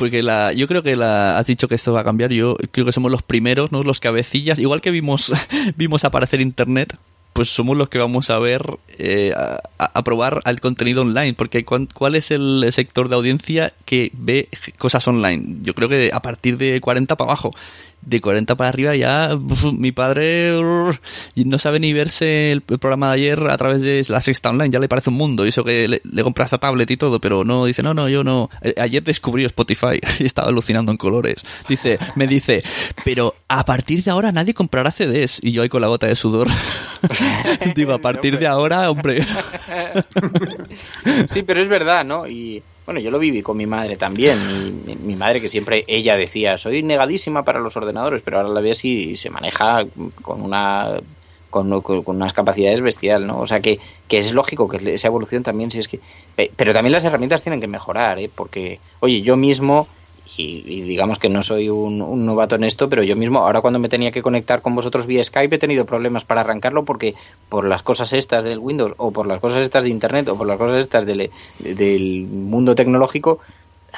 [0.00, 2.32] porque la, yo creo que la, has dicho que esto va a cambiar.
[2.32, 3.82] Yo creo que somos los primeros, ¿no?
[3.82, 4.58] Los cabecillas.
[4.58, 5.30] Igual que vimos,
[5.76, 6.96] vimos aparecer Internet,
[7.34, 8.62] pues somos los que vamos a ver,
[8.96, 14.48] eh, a, probar al contenido online, porque ¿cuál es el sector de audiencia que ve
[14.78, 15.58] cosas online?
[15.60, 17.54] Yo creo que a partir de 40 para abajo
[18.02, 19.38] de 40 para arriba ya
[19.72, 20.52] mi padre
[21.34, 24.78] no sabe ni verse el, programa de ayer a través de la sexta online, ya
[24.78, 27.44] le parece un mundo, y eso que le, le compra esta tablet y todo, pero
[27.44, 31.44] no, dice, no, no, yo no, eh, ayer descubrí Spotify y estaba alucinando en colores,
[31.68, 32.62] dice, me dice,
[33.04, 36.16] pero a partir de ahora nadie comprará CDs, y yo ahí con la gota de
[36.16, 36.48] sudor,
[37.74, 39.26] digo, a partir de ahora, hombre.
[41.30, 42.26] sí, pero es verdad, ¿no?
[42.26, 44.84] Y bueno, yo lo viví con mi madre también.
[44.84, 48.60] Mi, mi madre que siempre ella decía, soy negadísima para los ordenadores, pero ahora la
[48.60, 49.84] ves y se maneja
[50.22, 50.98] con una
[51.50, 51.72] con,
[52.06, 53.38] unas capacidades bestial, ¿no?
[53.38, 56.00] O sea que, que es lógico que esa evolución también, si es que...
[56.56, 58.28] Pero también las herramientas tienen que mejorar, ¿eh?
[58.34, 59.86] Porque, oye, yo mismo
[60.36, 63.88] y, digamos que no soy un, novato en esto, pero yo mismo, ahora cuando me
[63.88, 67.14] tenía que conectar con vosotros vía Skype, he tenido problemas para arrancarlo porque
[67.48, 70.46] por las cosas estas del Windows o por las cosas estas de Internet o por
[70.46, 73.40] las cosas estas del, del mundo tecnológico,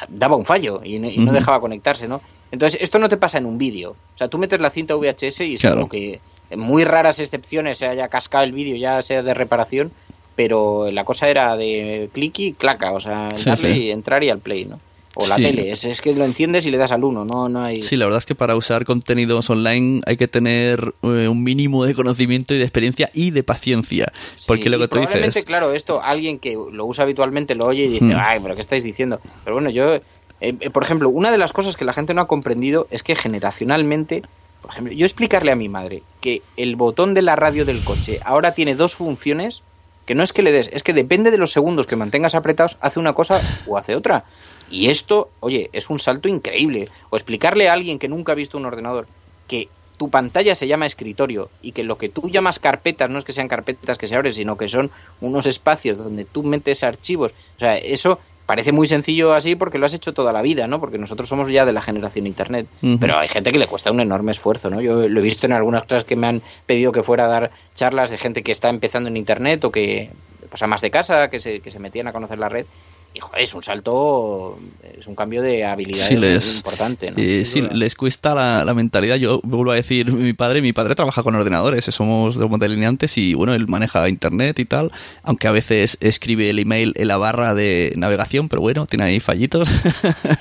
[0.09, 2.21] daba un fallo y, no dejaba conectarse, ¿no?
[2.51, 3.92] Entonces, esto no te pasa en un vídeo.
[3.92, 7.79] O sea, tú metes la cinta VHS y es como que en muy raras excepciones
[7.79, 9.90] se haya cascado el vídeo, ya sea de reparación,
[10.37, 13.29] pero la cosa era de clic y claca, o sea,
[13.62, 14.79] y entrar y al play, ¿no?
[15.14, 17.64] O la tele, es, es, que lo enciendes y le das al uno, no, no
[17.64, 17.83] hay...
[17.83, 21.85] Sí, la verdad es que para usar contenidos online hay que tener eh, un mínimo
[21.85, 24.11] de conocimiento y de experiencia y de paciencia.
[24.46, 25.44] porque lo que tú dices...
[25.44, 28.18] claro, esto alguien que lo usa habitualmente lo oye y dice, hmm.
[28.18, 29.20] ay, pero ¿qué estáis diciendo?
[29.44, 30.03] Pero bueno, yo, eh,
[30.40, 33.14] eh, por ejemplo, una de las cosas que la gente no ha comprendido es que
[33.14, 34.22] generacionalmente,
[34.62, 38.18] por ejemplo, yo explicarle a mi madre que el botón de la radio del coche
[38.25, 39.62] ahora tiene dos funciones,
[40.07, 42.79] que no es que le des, es que depende de los segundos que mantengas apretados,
[42.81, 44.25] hace una cosa o hace otra.
[44.73, 46.89] Y esto, oye, es un salto increíble.
[47.11, 49.07] O explicarle a alguien que nunca ha visto un ordenador
[49.47, 53.25] que tu pantalla se llama escritorio y que lo que tú llamas carpetas no es
[53.25, 57.33] que sean carpetas que se abren, sino que son unos espacios donde tú metes archivos.
[57.57, 60.81] O sea, eso parece muy sencillo así porque lo has hecho toda la vida, ¿no?
[60.81, 62.67] Porque nosotros somos ya de la generación Internet.
[62.99, 64.81] Pero hay gente que le cuesta un enorme esfuerzo, ¿no?
[64.81, 67.51] Yo lo he visto en algunas clases que me han pedido que fuera a dar
[67.75, 70.11] charlas de gente que está empezando en Internet o que,
[70.49, 72.65] pues a más de casa, que se, que se metían a conocer la red
[73.14, 74.59] y es un salto,
[74.98, 77.11] es un cambio de habilidades importante.
[77.11, 77.16] ¿no?
[77.18, 79.16] Eh, sí, les cuesta la, mentalidad.
[79.16, 83.35] Yo vuelvo a decir, mi padre, mi padre trabaja con ordenadores, somos dos delineantes y
[83.35, 84.92] bueno, él maneja internet y tal,
[85.25, 89.20] aunque a veces escribe el email en la barra de navegación, pero bueno, tiene ahí
[89.20, 89.70] fallitos.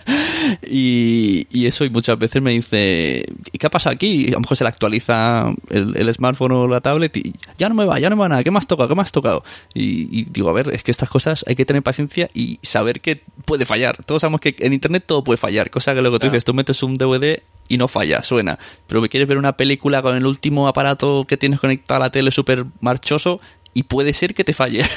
[0.66, 4.28] y, eso, y muchas veces me dice, ¿y qué ha pasado aquí?
[4.28, 7.76] Y a lo mejor se le actualiza el, smartphone o la tablet y ya no
[7.76, 8.88] me va, ya no me va nada, ¿qué me has tocado?
[8.88, 9.44] ¿Qué me has tocado?
[9.74, 13.24] y digo, a ver, es que estas cosas hay que tener paciencia y saber que
[13.46, 14.04] puede fallar.
[14.06, 16.84] Todos sabemos que en internet todo puede fallar, cosa que luego tú dices, tú metes
[16.84, 18.60] un DVD y no falla, suena.
[18.88, 22.12] Pero me quieres ver una película con el último aparato que tienes conectado a la
[22.12, 23.40] tele súper marchoso
[23.74, 24.84] y puede ser que te falle.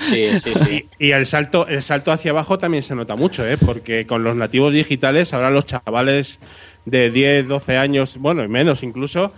[0.00, 0.86] Sí, sí, sí.
[0.98, 3.56] Y, el salto, el salto hacia abajo también se nota mucho, ¿eh?
[3.56, 6.40] porque con los nativos digitales, ahora los chavales
[6.84, 9.32] de 10, 12 años, bueno, y menos incluso,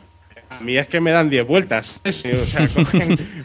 [0.50, 2.00] a mí es que me dan 10 vueltas.
[2.10, 2.66] O sea,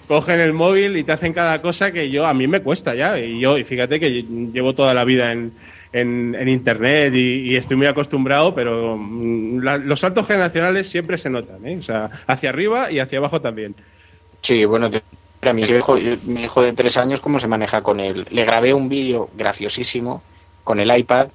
[0.08, 3.18] cogen, el móvil y te hacen cada cosa que yo a mí me cuesta ya.
[3.20, 5.54] Y yo, y fíjate que llevo toda la vida en,
[5.94, 11.78] en, internet y, estoy muy acostumbrado, pero mm, los saltos generacionales siempre se notan, ¿eh?
[11.78, 13.76] O sea, hacia arriba y hacia abajo también.
[14.42, 14.90] Sí, bueno,
[15.42, 18.28] a mi hijo, mi hijo de tres años, ¿cómo se maneja con él?
[18.32, 20.24] Le grabé un vídeo graciosísimo
[20.64, 21.28] con el iPad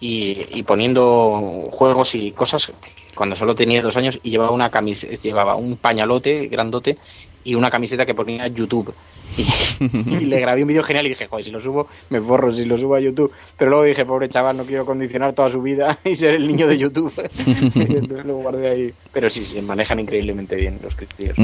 [0.00, 2.72] y poniendo juegos y cosas
[3.18, 6.96] cuando solo tenía dos años y llevaba una camiseta, llevaba un pañalote grandote
[7.42, 8.94] y una camiseta que ponía YouTube.
[9.80, 12.64] Y, le grabé un vídeo genial y dije, joder, si lo subo, me borro si
[12.64, 13.30] lo subo a YouTube.
[13.56, 16.66] Pero luego dije, pobre chaval, no quiero condicionar toda su vida y ser el niño
[16.66, 17.12] de YouTube.
[17.46, 18.94] Entonces lo guardé ahí.
[19.12, 21.36] Pero sí, se manejan increíblemente bien los críos.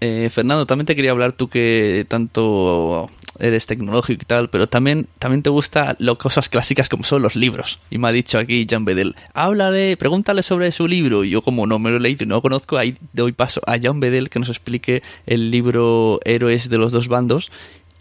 [0.00, 5.06] Eh, Fernando, también te quería hablar tú que tanto eres tecnológico y tal, pero también,
[5.18, 7.78] también te gustan cosas clásicas como son los libros.
[7.90, 11.24] Y me ha dicho aquí Jan Bedel, háblale, pregúntale sobre su libro.
[11.24, 13.60] Y yo como no me lo he leído y no lo conozco, ahí doy paso
[13.66, 17.50] a Jan Bedel que nos explique el libro Héroes de los dos bandos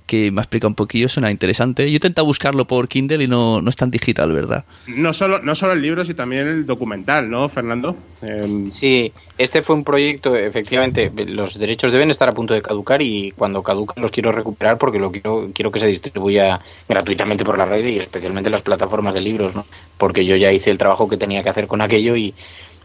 [0.05, 1.89] que me explica un poquillo, suena interesante.
[1.89, 4.65] Yo intento buscarlo por Kindle y no, no es tan digital, ¿verdad?
[4.87, 7.97] No solo, no solo el libro, sino también el documental, ¿no, Fernando?
[8.21, 13.01] Em, sí, este fue un proyecto, efectivamente, los derechos deben estar a punto de caducar
[13.01, 17.57] y cuando caducan los quiero recuperar porque lo quiero, quiero que se distribuya gratuitamente por
[17.57, 19.65] la red y especialmente en las plataformas de libros, ¿no?
[19.97, 22.33] Porque yo ya hice el trabajo que tenía que hacer con aquello y...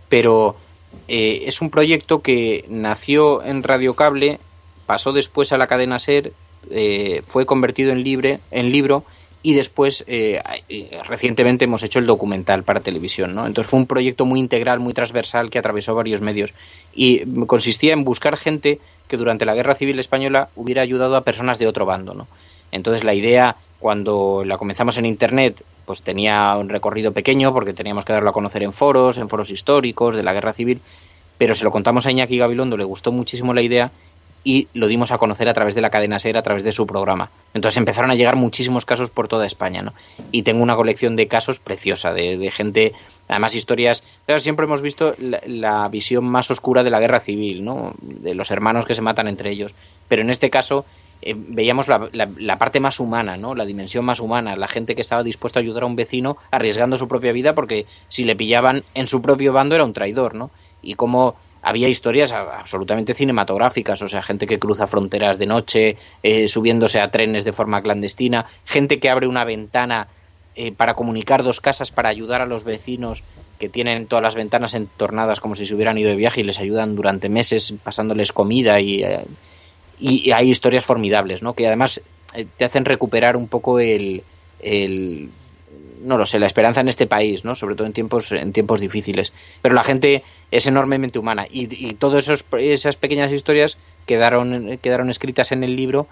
[0.09, 0.57] Pero
[1.07, 4.41] eh, es un proyecto que nació en Radio Cable,
[4.87, 6.33] pasó después a la cadena SER,
[6.71, 9.05] eh, fue convertido en, libro
[9.43, 13.35] y después eh, eh, recientemente hemos hecho el documental para televisión.
[13.35, 13.47] ¿no?
[13.47, 16.55] Entonces fue un proyecto muy integral, muy transversal que atravesó varios medios
[16.95, 21.59] y consistía en buscar gente que durante la Guerra Civil Española hubiera ayudado a personas
[21.59, 22.27] de otro bando.
[22.71, 28.05] Entonces la idea cuando la comenzamos en Internet pues tenía un recorrido pequeño porque teníamos
[28.05, 30.81] que darlo a conocer en foros, en foros históricos de la Guerra Civil,
[31.37, 33.91] pero se lo contamos a Iñaki Gabilondo, le gustó muchísimo la idea
[34.43, 36.87] y lo dimos a conocer a través de la cadena SER, a través de su
[36.87, 37.31] programa.
[37.53, 39.93] Entonces empezaron a llegar muchísimos casos por toda España, ¿no?
[40.33, 42.93] Y tengo una colección de casos preciosa, de, gente,
[43.29, 44.03] además historias,
[44.39, 47.95] siempre hemos visto la, visión más oscura de la guerra civil, ¿no?
[48.01, 49.75] De los hermanos que se matan entre ellos.
[50.09, 50.87] Pero en este caso
[51.21, 53.55] eh, veíamos la, la, parte más humana, ¿no?
[53.55, 56.97] La dimensión más humana, la gente que estaba dispuesta a ayudar a un vecino arriesgando
[56.97, 60.51] su propia vida porque si le pillaban en su propio bando era un traidor, ¿no?
[60.81, 66.49] Y cómo había historias absolutamente cinematográficas, o sea, gente que cruza fronteras de noche, eh,
[66.49, 70.09] subiéndose a trenes de forma clandestina, gente que abre una ventana
[70.57, 73.23] eh, para comunicar dos casas para ayudar a los vecinos
[73.59, 76.59] que tienen todas las ventanas entornadas como si se hubieran ido de viaje y les
[76.59, 79.25] ayudan durante meses pasándoles comida y, eh,
[79.99, 81.53] y hay historias formidables, ¿no?
[81.53, 82.01] Que además
[82.57, 84.23] te hacen recuperar un poco el,
[84.61, 85.31] el
[86.03, 87.55] no lo sé, la esperanza en este país, ¿no?
[87.55, 89.33] Sobre todo en tiempos, en tiempos difíciles.
[89.63, 93.77] Pero la gente es enormemente humana y, y todas esas pequeñas historias
[94.07, 96.07] quedaron, quedaron escritas en el libro,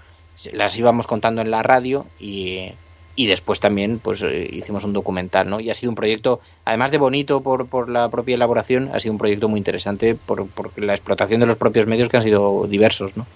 [0.53, 2.71] las íbamos contando en la radio y,
[3.17, 5.59] y después también pues eh, hicimos un documental, ¿no?
[5.59, 9.13] Y ha sido un proyecto, además de bonito por, por la propia elaboración, ha sido
[9.13, 12.69] un proyecto muy interesante por, por la explotación de los propios medios que han sido
[12.69, 13.27] diversos, ¿no?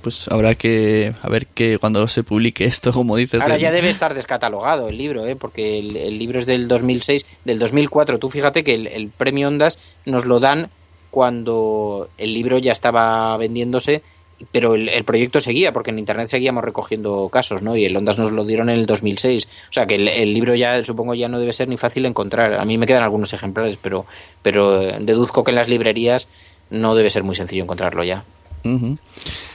[0.00, 3.40] Pues habrá que a ver que cuando se publique esto, como dices.
[3.40, 5.36] Ahora ya debe estar descatalogado el libro, ¿eh?
[5.36, 8.18] porque el, libro es del 2006, del 2004.
[8.18, 10.70] Tú fíjate que el, premio Ondas nos lo dan
[11.10, 14.02] cuando el libro ya estaba vendiéndose,
[14.50, 17.76] pero el, proyecto seguía, porque en internet seguíamos recogiendo casos, ¿no?
[17.76, 19.46] Y el Ondas nos lo dieron en el 2006.
[19.70, 22.54] O sea que el, libro ya, supongo, ya no debe ser ni fácil encontrar.
[22.54, 24.06] A mí me quedan algunos ejemplares, pero,
[24.42, 26.26] pero deduzco que en las librerías
[26.70, 28.24] no debe ser muy sencillo encontrarlo ya.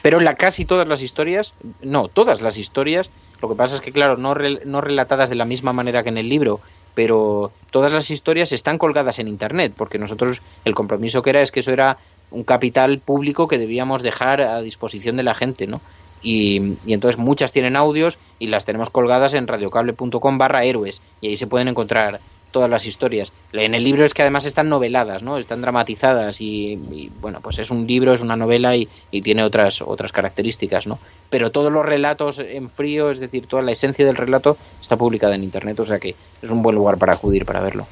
[0.08, 3.10] Pero la casi todas las historias, no, todas las historias,
[3.41, 4.34] lo que pasa es que, claro, no,
[4.64, 6.62] no relatadas de la misma manera que en el libro,
[6.95, 11.51] pero todas las historias están colgadas en Internet, porque nosotros el compromiso que era es
[11.51, 11.97] que eso era
[12.32, 15.82] un capital público que debíamos dejar a disposición de la gente, ¿no?
[16.22, 21.28] Y, y, entonces muchas tienen audios y las tenemos colgadas en radiocable.com barra héroes y
[21.28, 22.22] ahí se pueden encontrar
[22.58, 23.32] todas las historias.
[23.53, 25.38] En el libro es que además están noveladas, ¿no?
[25.38, 28.89] Están dramatizadas y, bueno, pues es un libro, es una novela y,
[29.22, 30.97] tiene otras, otras características, ¿no?
[31.30, 35.36] Pero todos los relatos en frío, es decir, toda la esencia del relato está publicada
[35.36, 37.86] en Internet, o sea que es un buen lugar para acudir para verlo.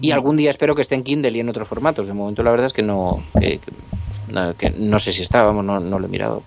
[0.00, 2.06] Y algún día espero que esté en Kindle y en otros formatos.
[2.06, 3.24] De momento la verdad es que no,
[4.78, 6.44] no, sé si está, vamos, no, lo he mirado.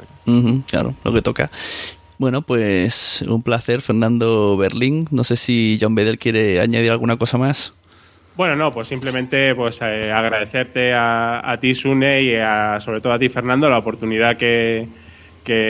[0.65, 1.51] claro, lo que toca.
[2.17, 5.07] Bueno, pues un placer, Fernando Berlín.
[5.11, 7.73] No sé si John Bedell quiere añadir alguna cosa más.
[8.35, 13.29] Bueno, no, pues simplemente pues eh, agradecerte a, ti, Sune, y sobre todo a ti,
[13.29, 14.87] Fernando, la oportunidad que,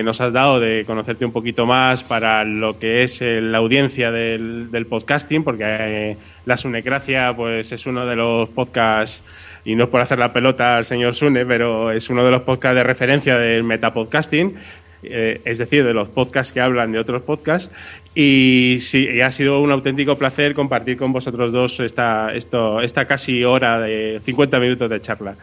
[0.04, 4.10] nos has dado de conocerte un poquito más para lo que es eh, la audiencia
[4.10, 9.24] del, podcasting, porque eh, la Sunecracia pues, es uno de los podcasts,
[9.64, 12.44] y no es por hacer la pelota al señor Sune, pero es uno de los
[12.44, 14.56] podcasts de referencia del metapodcasting.
[15.04, 17.72] Eh, es decir, de los podcasts que hablan de otros podcasts.
[18.14, 23.80] Y sí, ha sido un auténtico placer compartir con vosotros dos esta, esta casi hora
[23.80, 25.36] de 50 minutos de charla.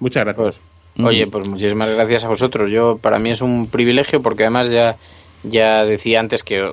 [0.00, 0.60] Muchas gracias.
[0.96, 2.70] Pues, oye, pues muchísimas gracias a vosotros.
[2.70, 4.96] Yo para mí es un privilegio porque además ya,
[5.42, 6.72] ya decía antes que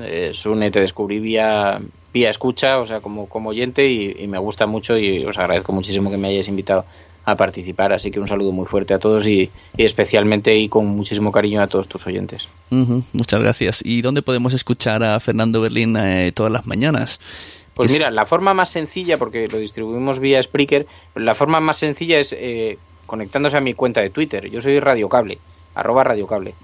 [0.00, 1.78] eh, Sune te descubrí vía,
[2.12, 5.72] vía escucha, o sea, como, como oyente y, y, me gusta mucho y os agradezco
[5.72, 6.84] muchísimo que me hayáis invitado
[7.26, 7.92] a participar.
[7.92, 11.60] Así que un saludo muy fuerte a todos y, y especialmente y con muchísimo cariño
[11.60, 12.48] a todos tus oyentes.
[12.70, 13.82] Muchas gracias.
[13.84, 17.20] ¿Y dónde podemos escuchar a Fernando Berlín eh, todas las mañanas?
[17.74, 21.76] Pues Es- mira, la forma más sencilla, porque lo distribuimos vía Spreaker, la forma más
[21.76, 24.48] sencilla es eh, conectándose a mi cuenta de Twitter.
[24.50, 25.38] Yo soy Radiocable,
[25.74, 26.54] arroba Radiocable.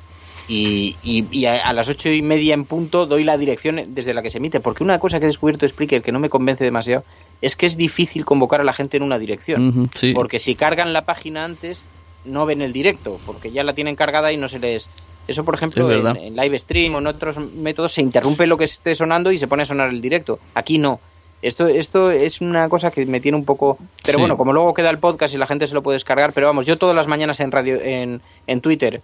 [0.48, 4.12] Y, y- y a, a las ocho y media en punto doy la dirección desde
[4.14, 4.60] la que se emite.
[4.60, 7.04] Porque una cosa que he descubierto de Spreaker que no me convence demasiado
[7.43, 9.90] es que es difícil convocar a la gente en una dirección.
[9.93, 10.12] Sí.
[10.14, 11.82] Porque si cargan la página antes,
[12.24, 14.88] no ven el directo, porque ya la tienen cargada y no se les...
[15.28, 18.64] Eso, por ejemplo, Es en, live stream o en otros métodos se interrumpe lo que
[18.64, 20.38] esté sonando y se pone a sonar el directo.
[20.55, 21.01] Aquí no.
[21.43, 23.76] Esto, esto es una cosa que me tiene un poco...
[24.05, 24.20] Pero Sí.
[24.20, 26.66] bueno, como luego queda el podcast y la gente se lo puede descargar, pero vamos,
[26.66, 29.03] yo todas las mañanas en radio en, en Twitter,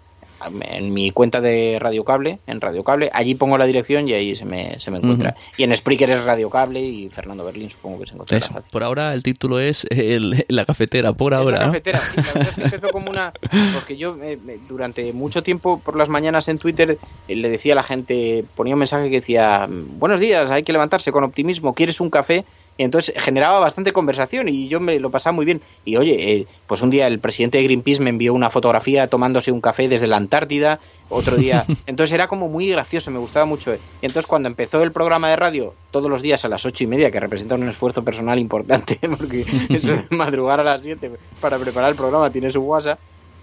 [0.63, 4.37] en mi cuenta de Radio Cable, en Radio Cable, allí pongo la dirección y ahí
[4.37, 5.35] se me, se me encuentra.
[5.57, 8.39] Y en Spreaker es Radio Cable y Fernando Berlín supongo que se encuentra.
[8.39, 8.63] Eso.
[8.71, 11.59] Por ahora el título es el- La cafetera, por Es ahora.
[11.59, 11.73] la ¿no?
[11.73, 13.33] cafetera, sí, la verdad es que empezó como una...
[13.75, 17.73] Porque yo eh, eh, durante mucho tiempo por las mañanas en Twitter eh, le decía
[17.73, 21.75] a la gente, ponía un mensaje que decía, buenos días, hay que levantarse con optimismo,
[21.75, 22.45] ¿quieres un café?
[22.79, 25.61] Y entonces generaba bastante conversación y yo me lo pasaba muy bien.
[25.85, 29.51] Y oye, eh, pues un día el presidente de Greenpeace me envió una fotografía tomándose
[29.51, 31.65] un café desde la Antártida, otro día...
[31.87, 33.75] Entonces era como muy gracioso, me gustaba mucho.
[33.75, 36.87] Y entonces cuando empezó el programa de radio todos los días a las ocho y
[36.87, 41.11] media, que representa un esfuerzo personal importante, porque eso de madrugar a las siete
[41.41, 42.97] para preparar el programa tiene su guasa,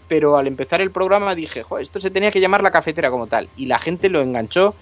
[0.08, 3.28] pero al empezar el programa dije, "Jo, esto se tenía que llamar la cafetera como
[3.28, 3.50] tal.
[3.58, 4.76] Y la gente lo enganchó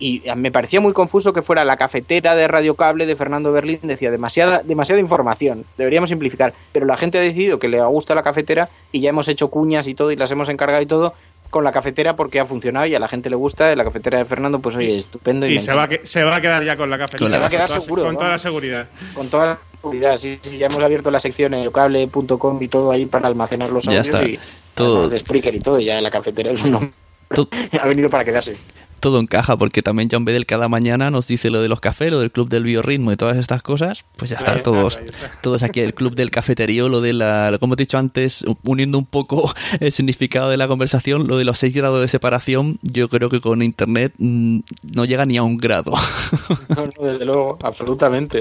[0.00, 3.78] y me parecía muy confuso que fuera la cafetera de Radio Cable de Fernando Berlín.
[3.82, 6.52] Decía demasiada, demasiada información, deberíamos simplificar.
[6.72, 9.86] Pero la gente ha decidido que le gusta la cafetera y ya hemos hecho cuñas
[9.86, 11.14] y todo y las hemos encargado y todo
[11.50, 13.74] con la cafetera porque ha funcionado y a la gente le gusta.
[13.76, 15.46] La cafetera de Fernando, pues oye, estupendo.
[15.46, 17.18] Y me se va, que- se va a quedar ya con la cafetera.
[17.24, 18.88] Con la- Se va a quedar toda- seguro, Con toda la seguridad.
[19.14, 22.90] Con toda la seguridad, sí, sí, ya hemos abierto la sección en yocable.com y todo
[22.92, 24.22] ahí para almacenar los Ya audios está.
[24.24, 24.38] y
[24.74, 26.90] Todo- de Spreaker y todo, y ya la cafetera es un nombre.
[27.80, 28.56] Ha venido para quedarse.
[29.00, 32.20] Todo encaja porque también John Bedell cada mañana nos dice lo de los cafés, lo
[32.20, 35.30] del club del biorritmo y todas estas cosas, pues ya está, todos, está.
[35.42, 38.98] todos aquí, el club del cafeterío, lo de la, como te he dicho antes, uniendo
[38.98, 43.08] un poco el significado de la conversación, lo de los 6 grados de separación, yo
[43.08, 44.60] creo que con internet mm,
[44.94, 45.92] no llega ni a un grado.
[46.68, 48.40] No, no, desde luego, absolutamente.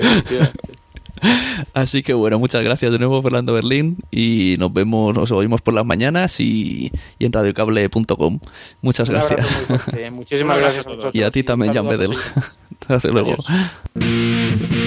[1.74, 5.74] Así que bueno, muchas gracias de nuevo Fernando Berlín y nos vemos, nos oímos por
[5.74, 8.40] las mañanas y, y en radiocable.com.
[8.82, 9.68] Muchas gracias.
[10.12, 11.16] Muchísimas gracias a vosotros.
[11.16, 12.18] Y a ti también, Jan todos.
[12.88, 13.36] Hasta luego.
[13.96, 14.79] Adiós.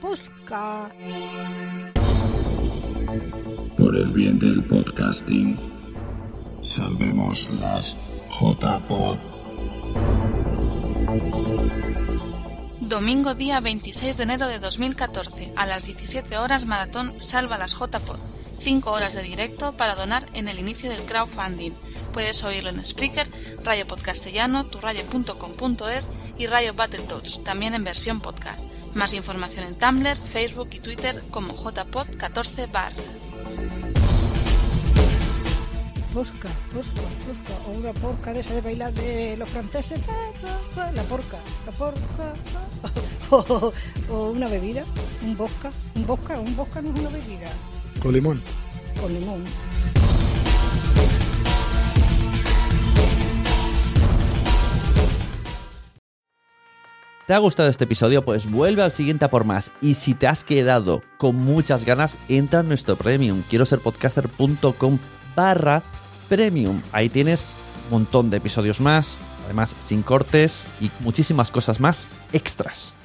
[0.00, 0.90] Posca.
[3.76, 5.58] Por el bien del podcasting,
[6.62, 7.96] salvemos las
[8.40, 9.16] JPod.
[12.80, 18.18] Domingo día 26 de enero de 2014, a las 17 horas Maratón Salva las JPod.
[18.60, 21.72] 5 horas de directo para donar en el inicio del crowdfunding.
[22.12, 23.26] Puedes oírlo en Spreaker,
[23.64, 26.08] Radio Podcastellano, turradio.com.es
[26.40, 28.64] y Radio Battletoads, también en versión podcast.
[28.94, 32.92] Más información en Tumblr, Facebook y Twitter como JPod14 bar.
[36.14, 37.68] Posca, posca, posca.
[37.68, 40.00] O una porca de esa de bailar de los franceses.
[40.94, 42.34] La porca, la porca.
[43.28, 43.72] O,
[44.08, 44.84] o una bebida,
[45.22, 45.70] un vodka.
[45.94, 47.52] Un vodka, un vodka no es una bebida.
[48.02, 48.42] Con limón.
[48.98, 49.44] Con limón.
[57.30, 58.24] ¿Te ha gustado este episodio?
[58.24, 59.70] Pues vuelve al siguiente a por más.
[59.80, 63.44] Y si te has quedado con muchas ganas, entra en nuestro premium.
[63.48, 64.98] Quiero ser podcaster.com
[65.36, 65.84] barra
[66.28, 66.82] premium.
[66.90, 67.46] Ahí tienes
[67.84, 72.96] un montón de episodios más, además sin cortes y muchísimas cosas más extras.